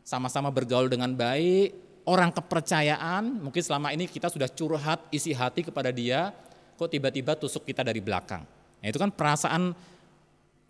sama-sama 0.00 0.48
bergaul 0.48 0.88
dengan 0.88 1.12
baik, 1.12 1.76
orang 2.08 2.32
kepercayaan, 2.32 3.44
mungkin 3.44 3.60
selama 3.60 3.92
ini 3.92 4.08
kita 4.08 4.32
sudah 4.32 4.48
curhat 4.48 5.04
isi 5.12 5.36
hati 5.36 5.68
kepada 5.68 5.92
dia, 5.92 6.32
kok 6.80 6.88
tiba-tiba 6.88 7.36
tusuk 7.36 7.68
kita 7.68 7.84
dari 7.84 8.00
belakang. 8.00 8.40
Nah, 8.80 8.86
itu 8.88 8.96
kan 8.96 9.12
perasaan 9.12 9.76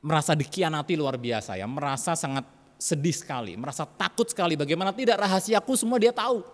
merasa 0.01 0.33
dikhianati 0.33 0.97
luar 0.97 1.21
biasa 1.21 1.57
ya, 1.61 1.69
merasa 1.69 2.17
sangat 2.17 2.45
sedih 2.81 3.13
sekali, 3.13 3.57
merasa 3.57 3.85
takut 3.85 4.29
sekali. 4.29 4.57
Bagaimana 4.57 4.91
tidak 4.93 5.21
rahasiaku 5.21 5.77
semua 5.77 6.01
dia 6.01 6.13
tahu, 6.13 6.45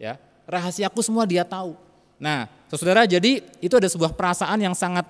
ya 0.00 0.16
rahasiaku 0.48 1.00
semua 1.04 1.28
dia 1.28 1.44
tahu. 1.44 1.76
Nah, 2.16 2.48
saudara, 2.72 3.04
jadi 3.04 3.44
itu 3.60 3.74
ada 3.76 3.88
sebuah 3.88 4.16
perasaan 4.16 4.56
yang 4.56 4.72
sangat 4.72 5.04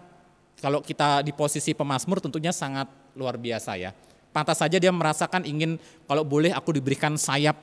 kalau 0.59 0.83
kita 0.83 1.23
di 1.23 1.31
posisi 1.31 1.71
pemazmur 1.71 2.19
tentunya 2.19 2.51
sangat 2.51 2.91
luar 3.15 3.39
biasa 3.39 3.79
ya 3.79 3.95
pantas 4.37 4.61
saja 4.61 4.77
dia 4.77 4.93
merasakan 4.93 5.49
ingin 5.49 5.81
kalau 6.05 6.21
boleh 6.21 6.53
aku 6.53 6.77
diberikan 6.77 7.17
sayap 7.17 7.57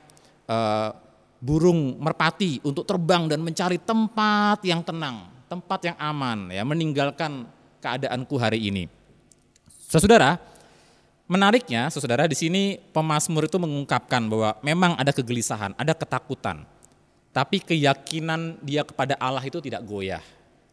uh, 0.50 0.90
burung 1.38 2.02
merpati 2.02 2.58
untuk 2.66 2.82
terbang 2.82 3.30
dan 3.30 3.38
mencari 3.38 3.78
tempat 3.78 4.58
yang 4.66 4.82
tenang, 4.82 5.30
tempat 5.46 5.92
yang 5.92 5.96
aman 6.02 6.50
ya, 6.50 6.66
meninggalkan 6.66 7.46
keadaanku 7.78 8.34
hari 8.42 8.58
ini. 8.74 8.90
Saudara, 9.98 10.40
menariknya 11.30 11.90
saudara 11.90 12.26
di 12.26 12.36
sini 12.36 12.78
pemazmur 12.90 13.46
itu 13.46 13.58
mengungkapkan 13.60 14.26
bahwa 14.26 14.50
memang 14.64 14.92
ada 14.98 15.14
kegelisahan, 15.14 15.74
ada 15.78 15.94
ketakutan. 15.94 16.66
Tapi 17.34 17.58
keyakinan 17.58 18.62
dia 18.62 18.86
kepada 18.86 19.18
Allah 19.18 19.42
itu 19.42 19.58
tidak 19.58 19.82
goyah. 19.82 20.22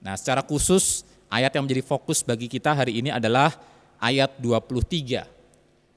Nah, 0.02 0.14
secara 0.14 0.46
khusus 0.46 1.06
ayat 1.30 1.54
yang 1.54 1.66
menjadi 1.66 1.82
fokus 1.82 2.22
bagi 2.22 2.46
kita 2.46 2.74
hari 2.74 3.02
ini 3.02 3.10
adalah 3.10 3.54
ayat 3.98 4.38
23 4.38 5.42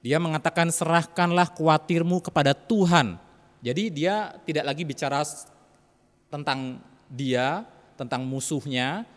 dia 0.05 0.21
mengatakan 0.21 0.69
serahkanlah 0.69 1.49
kuatirmu 1.57 2.21
kepada 2.21 2.53
Tuhan. 2.53 3.17
Jadi 3.65 3.89
dia 3.89 4.37
tidak 4.45 4.69
lagi 4.69 4.85
bicara 4.85 5.25
tentang 6.29 6.77
dia, 7.09 7.65
tentang 7.97 8.21
musuhnya, 8.29 9.09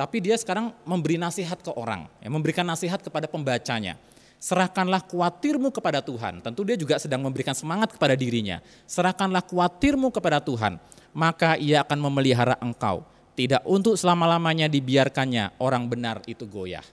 tapi 0.00 0.24
dia 0.24 0.32
sekarang 0.40 0.72
memberi 0.88 1.20
nasihat 1.20 1.60
ke 1.60 1.76
orang, 1.76 2.08
ya, 2.24 2.32
memberikan 2.32 2.64
nasihat 2.64 3.04
kepada 3.04 3.28
pembacanya. 3.28 4.00
Serahkanlah 4.40 5.04
kuatirmu 5.04 5.68
kepada 5.68 6.00
Tuhan. 6.00 6.40
Tentu 6.40 6.64
dia 6.64 6.72
juga 6.72 6.96
sedang 6.96 7.20
memberikan 7.20 7.52
semangat 7.52 7.92
kepada 7.92 8.16
dirinya. 8.16 8.64
Serahkanlah 8.88 9.44
kuatirmu 9.44 10.08
kepada 10.08 10.40
Tuhan, 10.40 10.80
maka 11.12 11.60
ia 11.60 11.84
akan 11.84 12.00
memelihara 12.00 12.56
engkau. 12.64 13.04
Tidak 13.36 13.60
untuk 13.68 14.00
selama-lamanya 14.00 14.72
dibiarkannya 14.72 15.60
orang 15.60 15.84
benar 15.84 16.24
itu 16.24 16.48
goyah. 16.48 16.84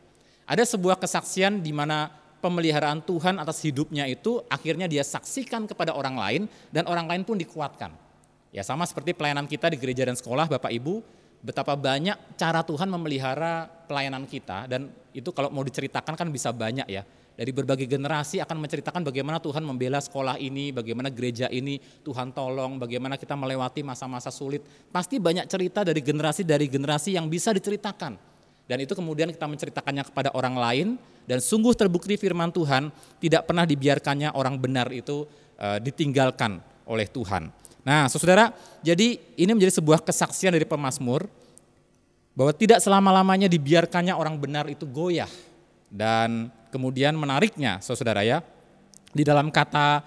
Ada 0.44 0.68
sebuah 0.68 1.00
kesaksian 1.00 1.64
di 1.64 1.72
mana 1.72 2.12
pemeliharaan 2.44 3.00
Tuhan 3.08 3.40
atas 3.40 3.64
hidupnya 3.64 4.04
itu 4.12 4.44
akhirnya 4.52 4.92
dia 4.92 5.08
saksikan 5.08 5.64
kepada 5.64 5.96
orang 5.96 6.20
lain 6.20 6.42
dan 6.76 6.84
orang 6.92 7.08
lain 7.08 7.24
pun 7.24 7.40
dikuatkan. 7.40 7.96
Ya 8.52 8.68
sama 8.68 8.84
seperti 8.84 9.16
pelayanan 9.16 9.48
kita 9.48 9.72
di 9.72 9.80
gereja 9.80 10.04
dan 10.04 10.20
sekolah 10.20 10.52
Bapak 10.52 10.72
Ibu, 10.76 11.04
betapa 11.42 11.78
banyak 11.78 12.16
cara 12.36 12.62
Tuhan 12.66 12.90
memelihara 12.90 13.70
pelayanan 13.88 14.26
kita 14.26 14.68
dan 14.68 14.90
itu 15.14 15.30
kalau 15.34 15.50
mau 15.50 15.66
diceritakan 15.66 16.14
kan 16.14 16.28
bisa 16.30 16.54
banyak 16.54 16.88
ya. 16.90 17.04
Dari 17.38 17.54
berbagai 17.54 17.86
generasi 17.86 18.42
akan 18.42 18.66
menceritakan 18.66 19.06
bagaimana 19.06 19.38
Tuhan 19.38 19.62
membela 19.62 20.02
sekolah 20.02 20.42
ini, 20.42 20.74
bagaimana 20.74 21.14
gereja 21.14 21.46
ini 21.54 21.78
Tuhan 22.02 22.34
tolong, 22.34 22.82
bagaimana 22.82 23.14
kita 23.14 23.38
melewati 23.38 23.86
masa-masa 23.86 24.34
sulit. 24.34 24.66
Pasti 24.90 25.22
banyak 25.22 25.46
cerita 25.46 25.86
dari 25.86 26.02
generasi 26.02 26.42
dari 26.42 26.66
generasi 26.66 27.14
yang 27.14 27.30
bisa 27.30 27.54
diceritakan. 27.54 28.18
Dan 28.66 28.78
itu 28.82 28.98
kemudian 28.98 29.30
kita 29.30 29.46
menceritakannya 29.46 30.10
kepada 30.10 30.34
orang 30.34 30.58
lain 30.58 30.88
dan 31.30 31.38
sungguh 31.38 31.78
terbukti 31.78 32.18
firman 32.18 32.50
Tuhan 32.50 32.90
tidak 33.22 33.46
pernah 33.46 33.70
dibiarkannya 33.70 34.34
orang 34.34 34.58
benar 34.58 34.90
itu 34.90 35.24
uh, 35.62 35.78
ditinggalkan 35.78 36.58
oleh 36.90 37.06
Tuhan. 37.06 37.54
Nah, 37.88 38.12
Saudara, 38.12 38.52
jadi 38.84 39.16
ini 39.40 39.52
menjadi 39.56 39.80
sebuah 39.80 40.04
kesaksian 40.04 40.52
dari 40.52 40.68
pemazmur 40.68 41.24
bahwa 42.36 42.52
tidak 42.52 42.84
selama-lamanya 42.84 43.48
dibiarkannya 43.48 44.12
orang 44.12 44.36
benar 44.36 44.68
itu 44.68 44.84
goyah. 44.84 45.32
Dan 45.88 46.52
kemudian 46.68 47.16
menariknya, 47.16 47.80
Saudara 47.80 48.28
ya, 48.28 48.44
di 49.16 49.24
dalam 49.24 49.48
kata 49.48 50.04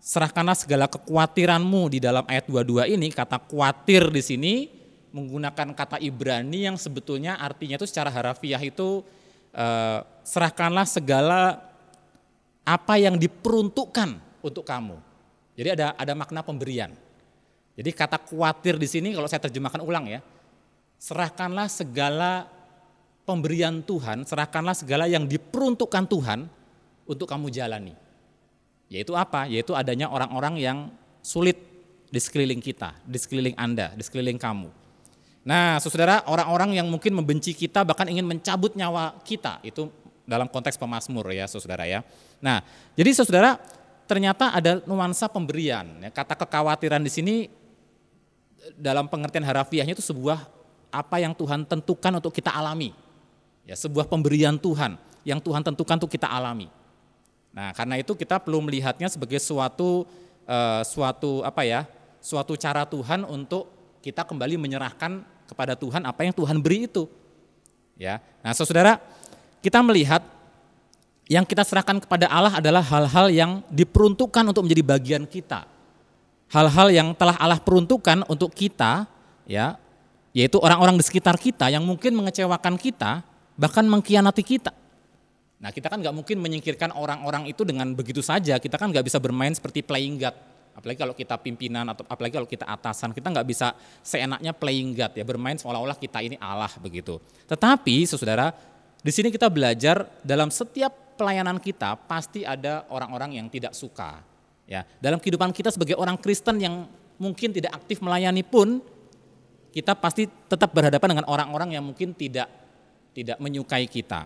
serahkanlah 0.00 0.56
segala 0.56 0.88
kekhawatiranmu 0.88 1.92
di 1.92 2.00
dalam 2.00 2.24
ayat 2.24 2.48
22 2.48 2.96
ini, 2.96 3.12
kata 3.12 3.44
khawatir 3.44 4.08
di 4.08 4.22
sini 4.24 4.54
menggunakan 5.12 5.76
kata 5.76 6.00
Ibrani 6.00 6.64
yang 6.64 6.80
sebetulnya 6.80 7.36
artinya 7.36 7.76
itu 7.76 7.84
secara 7.84 8.08
harafiah 8.08 8.64
itu 8.64 9.04
eh, 9.52 10.00
serahkanlah 10.24 10.88
segala 10.88 11.60
apa 12.64 12.96
yang 12.96 13.20
diperuntukkan 13.20 14.16
untuk 14.40 14.64
kamu. 14.64 14.96
Jadi 15.52 15.68
ada 15.76 15.92
ada 15.92 16.16
makna 16.16 16.40
pemberian. 16.40 17.01
Jadi 17.82 17.90
kata 17.98 18.14
khawatir 18.14 18.78
di 18.78 18.86
sini 18.86 19.10
kalau 19.10 19.26
saya 19.26 19.42
terjemahkan 19.42 19.82
ulang 19.82 20.06
ya, 20.06 20.22
serahkanlah 21.02 21.66
segala 21.66 22.46
pemberian 23.26 23.82
Tuhan, 23.82 24.22
serahkanlah 24.22 24.78
segala 24.78 25.10
yang 25.10 25.26
diperuntukkan 25.26 26.06
Tuhan 26.06 26.46
untuk 27.10 27.26
kamu 27.26 27.50
jalani. 27.50 27.98
Yaitu 28.86 29.18
apa? 29.18 29.50
Yaitu 29.50 29.74
adanya 29.74 30.06
orang-orang 30.14 30.62
yang 30.62 30.78
sulit 31.26 31.58
di 32.06 32.22
sekeliling 32.22 32.62
kita, 32.62 32.94
di 33.02 33.18
sekeliling 33.18 33.58
Anda, 33.58 33.90
di 33.98 34.06
sekeliling 34.06 34.38
kamu. 34.38 34.70
Nah, 35.42 35.82
saudara, 35.82 36.22
orang-orang 36.30 36.78
yang 36.78 36.86
mungkin 36.86 37.18
membenci 37.18 37.50
kita 37.50 37.82
bahkan 37.82 38.06
ingin 38.06 38.22
mencabut 38.22 38.78
nyawa 38.78 39.18
kita, 39.26 39.58
itu 39.66 39.90
dalam 40.22 40.46
konteks 40.46 40.78
pemasmur 40.78 41.34
ya, 41.34 41.50
saudara 41.50 41.82
ya. 41.82 42.06
Nah, 42.38 42.62
jadi 42.94 43.10
saudara, 43.10 43.58
ternyata 44.06 44.54
ada 44.54 44.78
nuansa 44.86 45.26
pemberian. 45.26 45.88
Ya. 45.98 46.14
Kata 46.14 46.38
kekhawatiran 46.38 47.02
di 47.02 47.10
sini 47.10 47.34
dalam 48.78 49.10
pengertian 49.10 49.42
harafiahnya 49.42 49.94
itu 49.96 50.04
sebuah 50.04 50.46
apa 50.92 51.16
yang 51.18 51.32
Tuhan 51.32 51.64
tentukan 51.66 52.12
untuk 52.20 52.32
kita 52.34 52.52
alami. 52.52 52.94
Ya, 53.62 53.78
sebuah 53.78 54.10
pemberian 54.10 54.58
Tuhan 54.58 54.98
yang 55.22 55.38
Tuhan 55.38 55.62
tentukan 55.62 55.96
untuk 55.98 56.10
kita 56.10 56.26
alami. 56.26 56.66
Nah, 57.54 57.70
karena 57.76 58.00
itu 58.00 58.16
kita 58.16 58.42
perlu 58.42 58.64
melihatnya 58.64 59.06
sebagai 59.12 59.38
suatu 59.38 60.08
uh, 60.48 60.82
suatu 60.82 61.44
apa 61.46 61.62
ya? 61.62 61.86
suatu 62.22 62.54
cara 62.54 62.86
Tuhan 62.86 63.26
untuk 63.26 63.66
kita 63.98 64.22
kembali 64.22 64.54
menyerahkan 64.54 65.26
kepada 65.50 65.74
Tuhan 65.74 66.06
apa 66.06 66.22
yang 66.22 66.30
Tuhan 66.30 66.62
beri 66.62 66.86
itu. 66.86 67.10
Ya. 67.98 68.22
Nah, 68.46 68.54
Saudara, 68.54 69.02
kita 69.58 69.82
melihat 69.82 70.22
yang 71.26 71.42
kita 71.42 71.66
serahkan 71.66 71.98
kepada 72.02 72.30
Allah 72.30 72.62
adalah 72.62 72.82
hal-hal 72.82 73.26
yang 73.30 73.50
diperuntukkan 73.70 74.54
untuk 74.54 74.66
menjadi 74.66 74.82
bagian 74.86 75.24
kita. 75.26 75.66
Hal-hal 76.52 76.92
yang 76.92 77.08
telah 77.16 77.34
Allah 77.40 77.56
peruntukkan 77.56 78.28
untuk 78.28 78.52
kita, 78.52 79.08
ya, 79.48 79.80
yaitu 80.36 80.60
orang-orang 80.60 81.00
di 81.00 81.04
sekitar 81.04 81.40
kita 81.40 81.72
yang 81.72 81.80
mungkin 81.80 82.12
mengecewakan 82.12 82.76
kita, 82.76 83.24
bahkan 83.56 83.88
mengkhianati 83.88 84.44
kita. 84.44 84.72
Nah 85.62 85.70
kita 85.70 85.88
kan 85.88 86.02
nggak 86.02 86.12
mungkin 86.12 86.36
menyingkirkan 86.42 86.92
orang-orang 86.92 87.46
itu 87.46 87.62
dengan 87.62 87.94
begitu 87.96 88.18
saja. 88.18 88.58
Kita 88.58 88.76
kan 88.76 88.90
nggak 88.90 89.06
bisa 89.06 89.16
bermain 89.22 89.54
seperti 89.54 89.80
playing 89.80 90.20
God. 90.20 90.36
Apalagi 90.72 90.98
kalau 90.98 91.14
kita 91.14 91.36
pimpinan 91.38 91.86
atau 91.86 92.02
apalagi 92.08 92.34
kalau 92.34 92.48
kita 92.48 92.66
atasan, 92.66 93.14
kita 93.14 93.30
nggak 93.30 93.46
bisa 93.46 93.76
seenaknya 94.02 94.50
playing 94.56 94.96
God 94.96 95.12
ya 95.14 95.24
bermain 95.24 95.54
seolah-olah 95.56 95.94
kita 95.96 96.18
ini 96.24 96.34
Allah 96.40 96.72
begitu. 96.80 97.20
Tetapi, 97.46 98.08
saudara, 98.08 98.50
di 98.98 99.12
sini 99.12 99.28
kita 99.30 99.46
belajar 99.52 100.08
dalam 100.24 100.50
setiap 100.50 101.16
pelayanan 101.16 101.60
kita 101.60 101.94
pasti 102.08 102.42
ada 102.42 102.88
orang-orang 102.90 103.38
yang 103.38 103.46
tidak 103.52 103.76
suka. 103.76 104.31
Ya, 104.72 104.88
dalam 105.04 105.20
kehidupan 105.20 105.52
kita 105.52 105.68
sebagai 105.68 106.00
orang 106.00 106.16
Kristen 106.16 106.56
yang 106.56 106.88
mungkin 107.20 107.52
tidak 107.52 107.76
aktif 107.76 108.00
melayani 108.00 108.40
pun, 108.40 108.80
kita 109.68 109.92
pasti 109.92 110.24
tetap 110.48 110.72
berhadapan 110.72 111.12
dengan 111.12 111.28
orang-orang 111.28 111.76
yang 111.76 111.84
mungkin 111.84 112.16
tidak 112.16 112.48
tidak 113.12 113.36
menyukai 113.36 113.84
kita 113.84 114.24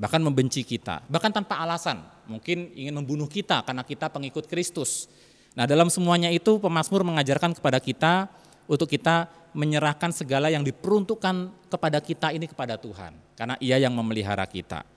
bahkan 0.00 0.24
membenci 0.24 0.64
kita, 0.64 1.04
bahkan 1.12 1.28
tanpa 1.28 1.60
alasan, 1.60 2.00
mungkin 2.24 2.72
ingin 2.72 2.96
membunuh 2.96 3.28
kita 3.28 3.60
karena 3.60 3.84
kita 3.84 4.08
pengikut 4.08 4.48
Kristus. 4.48 5.12
Nah, 5.52 5.68
dalam 5.68 5.92
semuanya 5.92 6.32
itu 6.32 6.56
pemazmur 6.56 7.04
mengajarkan 7.04 7.52
kepada 7.52 7.76
kita 7.76 8.32
untuk 8.64 8.88
kita 8.88 9.28
menyerahkan 9.52 10.08
segala 10.08 10.48
yang 10.48 10.64
diperuntukkan 10.64 11.68
kepada 11.68 12.00
kita 12.00 12.32
ini 12.32 12.48
kepada 12.48 12.80
Tuhan, 12.80 13.12
karena 13.36 13.60
Ia 13.60 13.76
yang 13.76 13.92
memelihara 13.92 14.48
kita. 14.48 14.88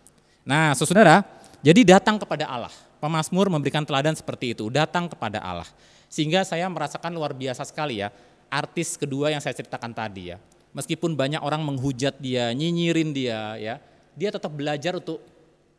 Nah, 0.47 0.71
Saudara, 0.71 1.19
jadi 1.59 1.99
datang 1.99 2.15
kepada 2.15 2.47
Allah. 2.47 2.71
Pemazmur 3.03 3.51
memberikan 3.51 3.83
teladan 3.83 4.15
seperti 4.15 4.55
itu, 4.55 4.71
datang 4.71 5.11
kepada 5.11 5.43
Allah. 5.43 5.67
Sehingga 6.07 6.47
saya 6.47 6.71
merasakan 6.71 7.11
luar 7.11 7.35
biasa 7.35 7.67
sekali 7.67 7.99
ya, 7.99 8.15
artis 8.47 8.95
kedua 8.95 9.27
yang 9.27 9.43
saya 9.43 9.51
ceritakan 9.51 9.91
tadi 9.91 10.31
ya. 10.31 10.39
Meskipun 10.71 11.11
banyak 11.11 11.43
orang 11.43 11.59
menghujat 11.67 12.15
dia, 12.23 12.55
nyinyirin 12.55 13.11
dia 13.11 13.59
ya, 13.59 13.75
dia 14.15 14.29
tetap 14.31 14.55
belajar 14.55 14.97
untuk 14.97 15.19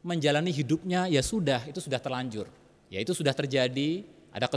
menjalani 0.04 0.52
hidupnya 0.52 1.08
ya 1.08 1.24
sudah 1.24 1.64
itu 1.64 1.80
sudah 1.80 1.96
terlanjur 1.96 2.44
ya 2.92 3.00
itu 3.00 3.16
sudah 3.16 3.32
terjadi 3.32 4.04
ada 4.34 4.50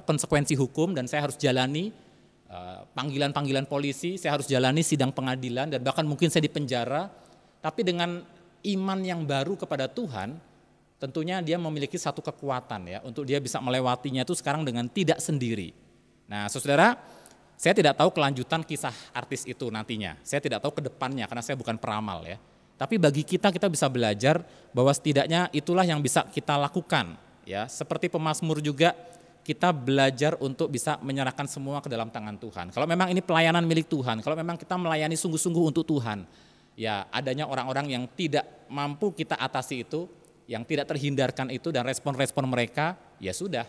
konsekuensi 0.00 0.56
hukum 0.56 0.96
dan 0.96 1.04
saya 1.04 1.28
harus 1.28 1.36
jalani 1.36 1.92
eh, 2.48 2.80
panggilan-panggilan 2.96 3.68
polisi 3.68 4.16
saya 4.16 4.40
harus 4.40 4.48
jalani 4.48 4.80
sidang 4.80 5.12
pengadilan 5.12 5.68
dan 5.68 5.84
bahkan 5.84 6.08
mungkin 6.08 6.32
saya 6.32 6.48
dipenjara 6.48 7.12
tapi 7.60 7.84
dengan 7.84 8.24
iman 8.64 8.98
yang 9.04 9.28
baru 9.28 9.60
kepada 9.60 9.84
Tuhan 9.84 10.40
tentunya 10.98 11.42
dia 11.44 11.60
memiliki 11.60 11.98
satu 11.98 12.22
kekuatan 12.24 12.80
ya 12.88 12.98
untuk 13.04 13.26
dia 13.28 13.38
bisa 13.38 13.60
melewatinya 13.60 14.22
itu 14.22 14.34
sekarang 14.36 14.62
dengan 14.62 14.86
tidak 14.90 15.18
sendiri 15.20 15.74
nah 16.28 16.48
saudara 16.48 16.96
saya 17.54 17.76
tidak 17.76 17.94
tahu 17.94 18.10
kelanjutan 18.10 18.66
kisah 18.66 18.94
artis 19.14 19.46
itu 19.46 19.70
nantinya 19.70 20.18
saya 20.26 20.40
tidak 20.42 20.64
tahu 20.64 20.80
ke 20.80 20.82
depannya 20.86 21.28
karena 21.28 21.42
saya 21.44 21.54
bukan 21.54 21.76
peramal 21.76 22.24
ya 22.26 22.40
tapi 22.74 22.98
bagi 22.98 23.22
kita 23.22 23.54
kita 23.54 23.70
bisa 23.70 23.86
belajar 23.86 24.42
bahwa 24.74 24.90
setidaknya 24.90 25.46
itulah 25.54 25.86
yang 25.86 26.02
bisa 26.02 26.26
kita 26.26 26.58
lakukan 26.58 27.14
ya. 27.46 27.70
Seperti 27.70 28.10
pemazmur 28.10 28.58
juga 28.58 28.96
kita 29.44 29.70
belajar 29.70 30.34
untuk 30.40 30.72
bisa 30.72 30.96
menyerahkan 31.04 31.44
semua 31.46 31.78
ke 31.84 31.86
dalam 31.86 32.08
tangan 32.08 32.34
Tuhan. 32.40 32.66
Kalau 32.72 32.88
memang 32.88 33.12
ini 33.12 33.20
pelayanan 33.20 33.62
milik 33.62 33.86
Tuhan, 33.86 34.24
kalau 34.24 34.34
memang 34.34 34.56
kita 34.56 34.74
melayani 34.80 35.14
sungguh-sungguh 35.14 35.64
untuk 35.68 35.84
Tuhan, 35.84 36.24
ya 36.74 37.04
adanya 37.12 37.44
orang-orang 37.44 37.92
yang 37.92 38.04
tidak 38.16 38.48
mampu 38.72 39.12
kita 39.12 39.36
atasi 39.36 39.84
itu, 39.84 40.08
yang 40.44 40.62
tidak 40.64 40.90
terhindarkan 40.90 41.48
itu 41.52 41.72
dan 41.72 41.88
respon-respon 41.88 42.44
mereka, 42.48 42.96
ya 43.20 43.32
sudah 43.32 43.64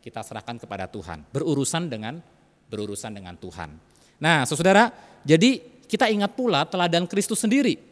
kita 0.00 0.22
serahkan 0.22 0.58
kepada 0.58 0.86
Tuhan. 0.86 1.26
Berurusan 1.30 1.90
dengan 1.90 2.18
berurusan 2.70 3.10
dengan 3.10 3.34
Tuhan. 3.34 3.74
Nah, 4.22 4.46
Saudara, 4.46 4.94
jadi 5.26 5.58
kita 5.90 6.06
ingat 6.06 6.38
pula 6.38 6.62
teladan 6.62 7.04
Kristus 7.10 7.42
sendiri 7.42 7.90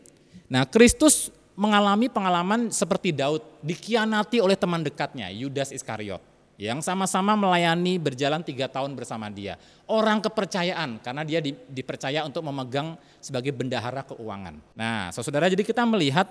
Nah, 0.48 0.64
Kristus 0.64 1.28
mengalami 1.54 2.08
pengalaman 2.08 2.72
seperti 2.72 3.12
Daud, 3.12 3.44
dikhianati 3.60 4.40
oleh 4.40 4.56
teman 4.56 4.80
dekatnya, 4.80 5.28
Yudas 5.28 5.76
Iskariot, 5.76 6.24
yang 6.56 6.80
sama-sama 6.80 7.36
melayani 7.36 8.00
berjalan 8.00 8.40
tiga 8.40 8.64
tahun 8.64 8.96
bersama 8.96 9.28
dia. 9.28 9.60
Orang 9.84 10.24
kepercayaan, 10.24 11.04
karena 11.04 11.22
dia 11.22 11.44
di, 11.44 11.52
dipercaya 11.68 12.24
untuk 12.24 12.40
memegang 12.48 12.96
sebagai 13.20 13.52
bendahara 13.52 14.00
keuangan. 14.08 14.56
Nah, 14.72 15.12
saudara, 15.12 15.52
jadi 15.52 15.60
kita 15.60 15.84
melihat 15.84 16.26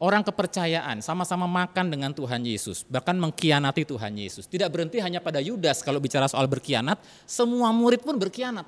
orang 0.00 0.24
kepercayaan 0.24 1.04
sama-sama 1.04 1.44
makan 1.44 1.92
dengan 1.92 2.10
Tuhan 2.16 2.40
Yesus, 2.40 2.88
bahkan 2.88 3.14
mengkhianati 3.20 3.84
Tuhan 3.84 4.16
Yesus. 4.16 4.48
Tidak 4.48 4.66
berhenti 4.72 4.96
hanya 4.98 5.20
pada 5.20 5.38
Yudas 5.38 5.84
kalau 5.84 6.00
bicara 6.00 6.24
soal 6.26 6.48
berkhianat, 6.48 6.96
semua 7.28 7.68
murid 7.70 8.00
pun 8.00 8.16
berkhianat. 8.16 8.64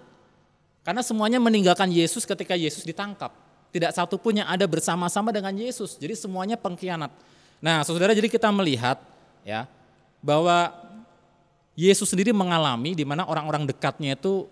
Karena 0.85 1.01
semuanya 1.01 1.41
meninggalkan 1.41 1.89
Yesus 1.89 2.29
ketika 2.29 2.53
Yesus 2.53 2.85
ditangkap. 2.85 3.33
Tidak 3.73 3.89
satu 3.97 4.21
pun 4.21 4.37
yang 4.37 4.45
ada 4.45 4.69
bersama-sama 4.69 5.33
dengan 5.33 5.57
Yesus. 5.57 5.97
Jadi 5.97 6.13
semuanya 6.13 6.61
pengkhianat. 6.61 7.09
Nah, 7.65 7.81
saudara, 7.81 8.13
jadi 8.13 8.29
kita 8.29 8.53
melihat 8.53 9.01
ya 9.41 9.65
bahwa 10.21 10.69
Yesus 11.73 12.13
sendiri 12.13 12.37
mengalami 12.37 12.93
di 12.93 13.07
mana 13.09 13.25
orang-orang 13.25 13.65
dekatnya 13.65 14.13
itu 14.13 14.45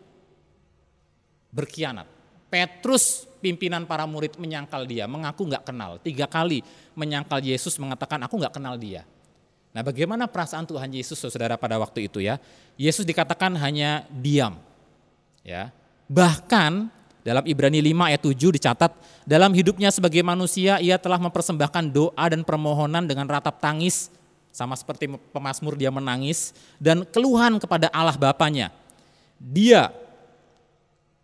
berkhianat. 1.52 2.08
Petrus 2.48 3.28
pimpinan 3.40 3.88
para 3.88 4.04
murid 4.04 4.36
menyangkal 4.36 4.84
dia, 4.84 5.08
mengaku 5.08 5.48
nggak 5.48 5.64
kenal. 5.64 5.96
Tiga 5.98 6.28
kali 6.28 6.60
menyangkal 6.92 7.40
Yesus 7.40 7.80
mengatakan 7.80 8.20
aku 8.22 8.36
nggak 8.36 8.54
kenal 8.54 8.76
dia. 8.76 9.02
Nah 9.70 9.80
bagaimana 9.80 10.28
perasaan 10.28 10.66
Tuhan 10.68 10.90
Yesus 10.92 11.16
saudara 11.16 11.56
pada 11.56 11.80
waktu 11.80 12.06
itu 12.06 12.20
ya. 12.20 12.38
Yesus 12.76 13.06
dikatakan 13.08 13.56
hanya 13.56 14.04
diam. 14.12 14.58
ya 15.40 15.72
Bahkan 16.10 16.90
dalam 17.22 17.44
Ibrani 17.46 17.78
5 17.78 18.10
ayat 18.10 18.22
7 18.24 18.56
dicatat, 18.56 18.92
dalam 19.22 19.52
hidupnya 19.54 19.92
sebagai 19.94 20.24
manusia 20.24 20.80
ia 20.82 20.98
telah 20.98 21.20
mempersembahkan 21.22 21.92
doa 21.92 22.24
dan 22.26 22.42
permohonan 22.42 23.06
dengan 23.06 23.28
ratap 23.30 23.60
tangis, 23.62 24.10
sama 24.50 24.74
seperti 24.74 25.06
pemazmur 25.30 25.78
dia 25.78 25.92
menangis, 25.94 26.50
dan 26.82 27.06
keluhan 27.06 27.60
kepada 27.62 27.92
Allah 27.94 28.16
Bapaknya. 28.18 28.74
Dia 29.38 29.94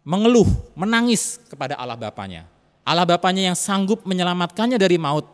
mengeluh, 0.07 0.47
menangis 0.79 1.43
kepada 1.51 1.75
Allah 1.75 1.99
Bapaknya. 1.99 2.47
Allah 2.87 3.03
Bapaknya 3.03 3.51
yang 3.51 3.59
sanggup 3.59 4.07
menyelamatkannya 4.07 4.79
dari 4.79 4.95
maut. 4.95 5.27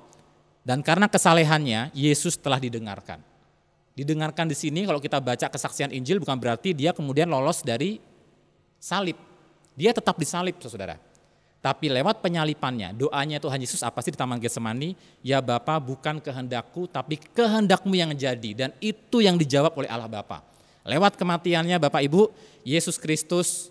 Dan 0.64 0.80
karena 0.80 1.10
kesalehannya, 1.10 1.92
Yesus 1.92 2.40
telah 2.40 2.56
didengarkan. 2.56 3.20
Didengarkan 3.92 4.48
di 4.48 4.56
sini 4.56 4.88
kalau 4.88 4.96
kita 5.04 5.20
baca 5.20 5.52
kesaksian 5.52 5.92
Injil 5.92 6.16
bukan 6.16 6.40
berarti 6.40 6.72
dia 6.72 6.96
kemudian 6.96 7.28
lolos 7.28 7.60
dari 7.60 8.00
salib 8.80 9.20
dia 9.72 9.90
tetap 9.96 10.20
disalib, 10.20 10.56
saudara. 10.60 11.00
Tapi 11.62 11.86
lewat 11.86 12.18
penyalipannya, 12.18 12.90
doanya 12.90 13.38
Tuhan 13.38 13.62
Yesus 13.62 13.86
apa 13.86 14.02
sih 14.02 14.10
di 14.10 14.18
Taman 14.18 14.42
Getsemani? 14.42 14.98
Ya 15.22 15.38
Bapa, 15.38 15.78
bukan 15.78 16.18
kehendakku, 16.18 16.90
tapi 16.90 17.16
kehendakmu 17.16 17.94
yang 17.94 18.10
jadi. 18.12 18.50
Dan 18.66 18.70
itu 18.82 19.22
yang 19.22 19.38
dijawab 19.38 19.70
oleh 19.78 19.86
Allah 19.86 20.10
Bapa. 20.10 20.42
Lewat 20.82 21.14
kematiannya 21.14 21.78
Bapak 21.78 22.02
Ibu, 22.02 22.34
Yesus 22.66 22.98
Kristus 22.98 23.70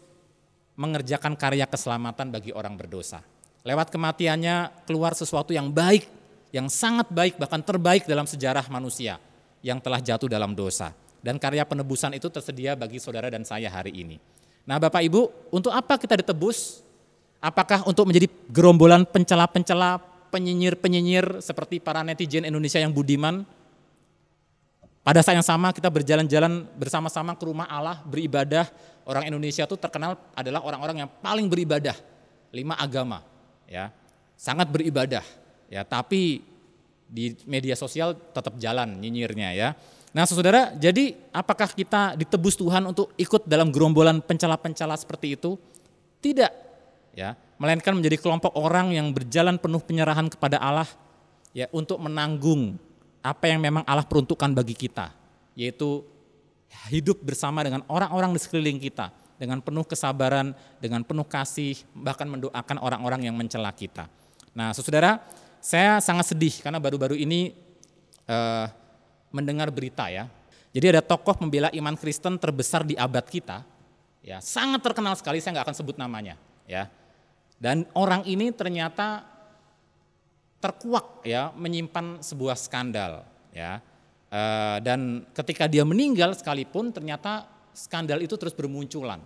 mengerjakan 0.81 1.37
karya 1.37 1.69
keselamatan 1.69 2.33
bagi 2.33 2.49
orang 2.49 2.73
berdosa. 2.73 3.21
Lewat 3.61 3.93
kematiannya 3.93 4.89
keluar 4.89 5.13
sesuatu 5.13 5.53
yang 5.53 5.69
baik, 5.69 6.09
yang 6.49 6.65
sangat 6.65 7.13
baik, 7.13 7.37
bahkan 7.37 7.61
terbaik 7.61 8.09
dalam 8.09 8.25
sejarah 8.25 8.65
manusia 8.73 9.21
yang 9.61 9.77
telah 9.77 10.01
jatuh 10.01 10.25
dalam 10.25 10.57
dosa. 10.57 10.89
Dan 11.21 11.37
karya 11.37 11.61
penebusan 11.61 12.17
itu 12.17 12.33
tersedia 12.33 12.73
bagi 12.73 12.97
saudara 12.97 13.29
dan 13.29 13.45
saya 13.45 13.69
hari 13.69 13.93
ini. 13.93 14.17
Nah 14.65 14.81
Bapak 14.81 15.05
Ibu, 15.05 15.53
untuk 15.53 15.69
apa 15.69 16.01
kita 16.01 16.17
ditebus? 16.17 16.81
Apakah 17.37 17.85
untuk 17.85 18.09
menjadi 18.09 18.29
gerombolan 18.49 19.05
pencela-pencela, 19.05 20.01
penyinyir-penyinyir 20.33 21.41
seperti 21.41 21.77
para 21.77 22.01
netizen 22.01 22.45
Indonesia 22.45 22.81
yang 22.81 22.89
budiman? 22.89 23.45
Pada 25.01 25.25
saat 25.25 25.33
yang 25.33 25.45
sama 25.45 25.73
kita 25.73 25.89
berjalan-jalan 25.89 26.69
bersama-sama 26.77 27.33
ke 27.33 27.43
rumah 27.49 27.65
Allah, 27.65 28.05
beribadah. 28.05 28.69
Orang 29.01 29.25
Indonesia 29.25 29.65
itu 29.65 29.73
terkenal 29.73 30.13
adalah 30.37 30.61
orang-orang 30.61 31.05
yang 31.05 31.09
paling 31.25 31.49
beribadah. 31.49 31.97
Lima 32.53 32.77
agama, 32.77 33.25
ya, 33.65 33.89
sangat 34.37 34.69
beribadah, 34.69 35.25
ya. 35.73 35.81
Tapi 35.81 36.45
di 37.09 37.33
media 37.49 37.73
sosial 37.73 38.13
tetap 38.13 38.61
jalan 38.61 39.01
nyinyirnya, 39.01 39.49
ya. 39.57 39.73
Nah, 40.13 40.27
saudara, 40.29 40.75
jadi 40.77 41.17
apakah 41.33 41.71
kita 41.73 42.13
ditebus 42.19 42.59
Tuhan 42.59 42.85
untuk 42.85 43.09
ikut 43.17 43.47
dalam 43.49 43.73
gerombolan 43.73 44.21
pencela-pencela 44.21 44.93
seperti 44.99 45.33
itu? 45.33 45.57
Tidak, 46.21 46.51
ya. 47.17 47.33
Melainkan 47.57 47.97
menjadi 47.97 48.21
kelompok 48.21 48.53
orang 48.53 48.93
yang 48.93 49.09
berjalan 49.09 49.57
penuh 49.57 49.81
penyerahan 49.81 50.29
kepada 50.29 50.61
Allah, 50.61 50.85
ya, 51.57 51.65
untuk 51.73 51.97
menanggung 51.97 52.77
apa 53.21 53.45
yang 53.49 53.61
memang 53.61 53.85
Allah 53.85 54.05
peruntukkan 54.05 54.49
bagi 54.53 54.73
kita, 54.73 55.13
yaitu 55.53 56.01
hidup 56.89 57.21
bersama 57.21 57.61
dengan 57.61 57.85
orang-orang 57.87 58.33
di 58.33 58.39
sekeliling 58.41 58.81
kita, 58.81 59.13
dengan 59.37 59.61
penuh 59.61 59.85
kesabaran, 59.85 60.53
dengan 60.81 61.05
penuh 61.05 61.25
kasih, 61.25 61.77
bahkan 61.93 62.25
mendoakan 62.29 62.77
orang-orang 62.81 63.29
yang 63.29 63.35
mencela 63.37 63.69
kita. 63.73 64.09
Nah, 64.51 64.73
saudara, 64.73 65.21
saya 65.61 66.01
sangat 66.01 66.33
sedih 66.33 66.61
karena 66.61 66.81
baru-baru 66.81 67.15
ini 67.15 67.53
uh, 68.25 68.65
mendengar 69.29 69.69
berita 69.69 70.09
ya. 70.09 70.27
Jadi 70.71 70.97
ada 70.97 71.01
tokoh 71.03 71.35
pembela 71.35 71.67
iman 71.71 71.95
Kristen 71.99 72.39
terbesar 72.39 72.87
di 72.87 72.95
abad 72.95 73.23
kita, 73.27 73.63
ya 74.23 74.39
sangat 74.39 74.79
terkenal 74.81 75.13
sekali. 75.19 75.43
Saya 75.43 75.59
nggak 75.59 75.67
akan 75.71 75.77
sebut 75.77 75.95
namanya, 75.99 76.39
ya. 76.63 76.87
Dan 77.61 77.85
orang 77.93 78.25
ini 78.25 78.49
ternyata 78.49 79.30
terkuak 80.61 81.25
ya 81.25 81.49
menyimpan 81.57 82.21
sebuah 82.21 82.53
skandal, 82.53 83.25
ya. 83.49 83.81
E, 84.29 84.41
dan 84.85 85.25
ketika 85.33 85.65
dia 85.65 85.81
meninggal 85.81 86.37
sekalipun 86.37 86.93
ternyata 86.93 87.49
skandal 87.73 88.21
itu 88.21 88.37
terus 88.37 88.53
bermunculan. 88.53 89.19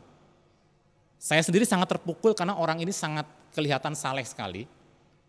Saya 1.20 1.44
sendiri 1.44 1.68
sangat 1.68 1.92
terpukul 1.92 2.32
karena 2.32 2.56
orang 2.56 2.80
ini 2.80 2.96
sangat 2.96 3.28
kelihatan 3.52 3.94
saleh 3.94 4.24
sekali 4.24 4.66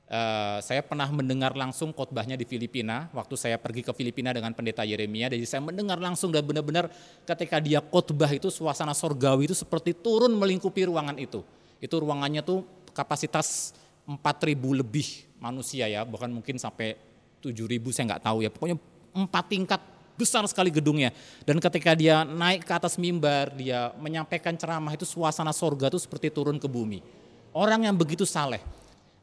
Uh, 0.07 0.62
saya 0.62 0.87
pernah 0.87 1.11
mendengar 1.11 1.59
langsung 1.59 1.90
khotbahnya 1.90 2.38
di 2.38 2.47
Filipina 2.47 3.11
waktu 3.11 3.35
saya 3.35 3.59
pergi 3.59 3.83
ke 3.83 3.90
Filipina 3.90 4.31
dengan 4.31 4.55
pendeta 4.55 4.87
Yeremia 4.87 5.27
jadi 5.27 5.42
saya 5.42 5.66
mendengar 5.66 5.99
langsung 5.99 6.31
dan 6.31 6.47
benar-benar 6.47 6.87
ketika 7.27 7.59
dia 7.59 7.83
khotbah 7.83 8.31
itu 8.31 8.47
suasana 8.47 8.95
sorgawi 8.95 9.51
itu 9.51 9.59
seperti 9.59 9.99
turun 9.99 10.31
melingkupi 10.38 10.87
ruangan 10.87 11.19
itu 11.19 11.42
itu 11.83 11.90
ruangannya 11.99 12.38
tuh 12.47 12.62
kapasitas 12.95 13.75
4000 14.07 14.55
lebih 14.79 15.25
manusia 15.38 15.87
ya 15.87 16.03
bahkan 16.03 16.33
mungkin 16.33 16.57
sampai 16.57 16.96
7000 17.40 17.81
saya 17.92 18.05
nggak 18.14 18.25
tahu 18.25 18.38
ya. 18.42 18.51
Pokoknya 18.51 18.77
empat 19.16 19.44
tingkat 19.49 19.81
besar 20.16 20.42
sekali 20.49 20.72
gedungnya. 20.72 21.12
Dan 21.44 21.61
ketika 21.61 21.92
dia 21.92 22.25
naik 22.25 22.64
ke 22.64 22.72
atas 22.72 22.96
mimbar 22.96 23.53
dia 23.53 23.92
menyampaikan 24.01 24.57
ceramah 24.57 24.96
itu 24.96 25.05
suasana 25.05 25.53
sorga 25.53 25.92
itu 25.92 26.01
seperti 26.01 26.33
turun 26.33 26.57
ke 26.57 26.66
bumi. 26.66 27.05
Orang 27.53 27.85
yang 27.85 27.96
begitu 27.96 28.25
saleh. 28.25 28.61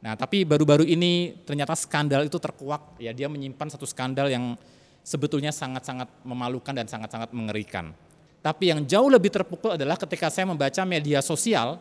Nah, 0.04 0.14
tapi 0.20 0.44
baru-baru 0.44 0.84
ini 0.84 1.32
ternyata 1.48 1.72
skandal 1.72 2.28
itu 2.28 2.36
terkuak, 2.36 3.00
ya 3.00 3.16
dia 3.16 3.24
menyimpan 3.24 3.72
satu 3.72 3.88
skandal 3.88 4.28
yang 4.28 4.52
sebetulnya 5.00 5.48
sangat-sangat 5.48 6.08
memalukan 6.28 6.76
dan 6.76 6.84
sangat-sangat 6.84 7.32
mengerikan. 7.32 7.96
Tapi 8.44 8.68
yang 8.68 8.84
jauh 8.84 9.08
lebih 9.08 9.32
terpukul 9.32 9.80
adalah 9.80 9.96
ketika 9.96 10.28
saya 10.28 10.44
membaca 10.44 10.84
media 10.84 11.24
sosial 11.24 11.80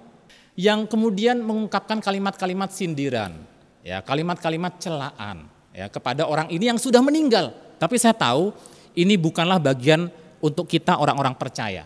yang 0.56 0.88
kemudian 0.88 1.44
mengungkapkan 1.44 2.00
kalimat-kalimat 2.00 2.72
sindiran, 2.72 3.36
ya 3.84 4.00
kalimat-kalimat 4.00 4.80
celaan 4.80 5.46
ya 5.76 5.92
kepada 5.92 6.26
orang 6.26 6.48
ini 6.50 6.72
yang 6.72 6.80
sudah 6.80 7.04
meninggal. 7.04 7.52
Tapi 7.78 8.00
saya 8.00 8.16
tahu 8.16 8.56
ini 8.96 9.20
bukanlah 9.20 9.60
bagian 9.60 10.08
untuk 10.40 10.66
kita 10.66 10.98
orang-orang 10.98 11.36
percaya. 11.36 11.84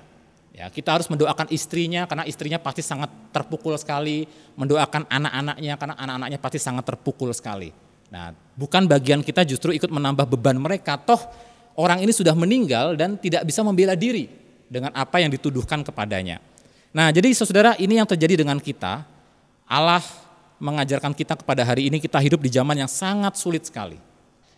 Ya, 0.57 0.73
kita 0.73 0.89
harus 0.89 1.05
mendoakan 1.05 1.53
istrinya 1.53 2.09
karena 2.09 2.25
istrinya 2.25 2.57
pasti 2.57 2.81
sangat 2.81 3.13
terpukul 3.29 3.77
sekali, 3.77 4.25
mendoakan 4.57 5.05
anak-anaknya 5.05 5.73
karena 5.77 5.95
anak-anaknya 6.01 6.39
pasti 6.41 6.57
sangat 6.57 6.81
terpukul 6.89 7.29
sekali. 7.29 7.69
Nah, 8.09 8.33
bukan 8.57 8.89
bagian 8.89 9.21
kita 9.21 9.45
justru 9.45 9.69
ikut 9.77 9.93
menambah 9.93 10.25
beban 10.25 10.57
mereka, 10.57 10.97
toh 10.97 11.21
orang 11.77 12.01
ini 12.01 12.09
sudah 12.09 12.33
meninggal 12.33 12.97
dan 12.97 13.21
tidak 13.21 13.45
bisa 13.45 13.61
membela 13.61 13.93
diri 13.93 14.25
dengan 14.65 14.89
apa 14.97 15.21
yang 15.21 15.29
dituduhkan 15.29 15.85
kepadanya. 15.85 16.41
Nah, 16.89 17.13
jadi 17.13 17.29
saudara 17.37 17.77
ini 17.77 18.01
yang 18.01 18.09
terjadi 18.09 18.41
dengan 18.41 18.57
kita. 18.57 19.05
Allah 19.69 20.01
mengajarkan 20.57 21.13
kita 21.13 21.37
kepada 21.37 21.61
hari 21.61 21.89
ini 21.89 22.01
kita 22.01 22.17
hidup 22.17 22.41
di 22.41 22.49
zaman 22.49 22.77
yang 22.77 22.89
sangat 22.89 23.37
sulit 23.37 23.65
sekali. 23.65 23.97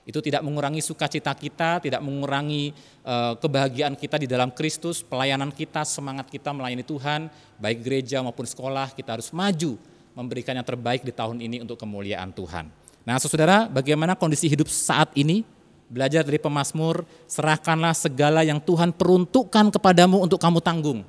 Itu 0.07 0.25
tidak 0.25 0.41
mengurangi 0.41 0.81
sukacita 0.81 1.38
kita, 1.38 1.85
tidak 1.85 2.01
mengurangi 2.01 2.73
uh, 3.05 3.38
kebahagiaan 3.38 3.93
kita 3.93 4.17
di 4.17 4.25
dalam 4.25 4.49
Kristus, 4.49 5.05
pelayanan 5.05 5.53
kita, 5.53 5.85
semangat 5.85 6.33
kita 6.33 6.49
melayani 6.49 6.81
Tuhan, 6.81 7.29
baik 7.62 7.85
gereja 7.85 8.17
maupun 8.25 8.47
sekolah, 8.49 8.89
kita 8.97 9.19
harus 9.19 9.29
maju 9.29 9.77
memberikan 10.17 10.57
yang 10.57 10.65
terbaik 10.65 11.05
di 11.05 11.13
tahun 11.13 11.38
ini 11.45 11.62
untuk 11.62 11.77
kemuliaan 11.77 12.33
Tuhan. 12.33 12.73
Nah, 13.05 13.21
saudara, 13.21 13.69
bagaimana 13.69 14.17
kondisi 14.17 14.49
hidup 14.49 14.65
saat 14.65 15.13
ini? 15.13 15.45
Belajar 15.89 16.25
dari 16.25 16.41
pemazmur, 16.41 17.05
serahkanlah 17.29 17.93
segala 17.93 18.41
yang 18.41 18.57
Tuhan 18.62 18.93
peruntukkan 18.93 19.73
kepadamu 19.73 20.21
untuk 20.25 20.41
kamu 20.41 20.62
tanggung. 20.62 21.01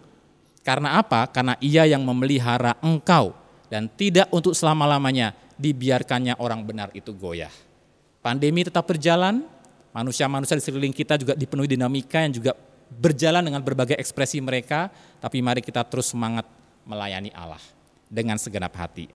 Karena 0.61 1.01
apa? 1.01 1.25
Karena 1.29 1.57
ia 1.61 1.89
yang 1.89 2.05
memelihara 2.05 2.77
engkau 2.85 3.40
dan 3.71 3.87
tidak 3.95 4.27
untuk 4.35 4.53
selama-lamanya 4.53 5.33
dibiarkannya 5.57 6.37
orang 6.43 6.67
benar 6.67 6.91
itu 6.93 7.15
goyah. 7.15 7.53
Pandemi 8.21 8.67
tetap 8.67 8.85
berjalan, 8.85 9.47
manusia-manusia 9.95 10.59
di 10.59 10.63
sekeliling 10.67 10.93
kita 10.93 11.17
juga 11.17 11.33
dipenuhi 11.39 11.71
dinamika 11.71 12.21
yang 12.21 12.35
juga 12.35 12.53
berjalan 12.91 13.47
dengan 13.47 13.63
berbagai 13.63 13.97
ekspresi 13.97 14.43
mereka, 14.43 14.91
tapi 15.23 15.39
mari 15.41 15.63
kita 15.63 15.87
terus 15.87 16.11
semangat 16.11 16.45
melayani 16.83 17.31
Allah 17.33 17.63
dengan 18.11 18.37
segenap 18.37 18.75
hati. 18.75 19.15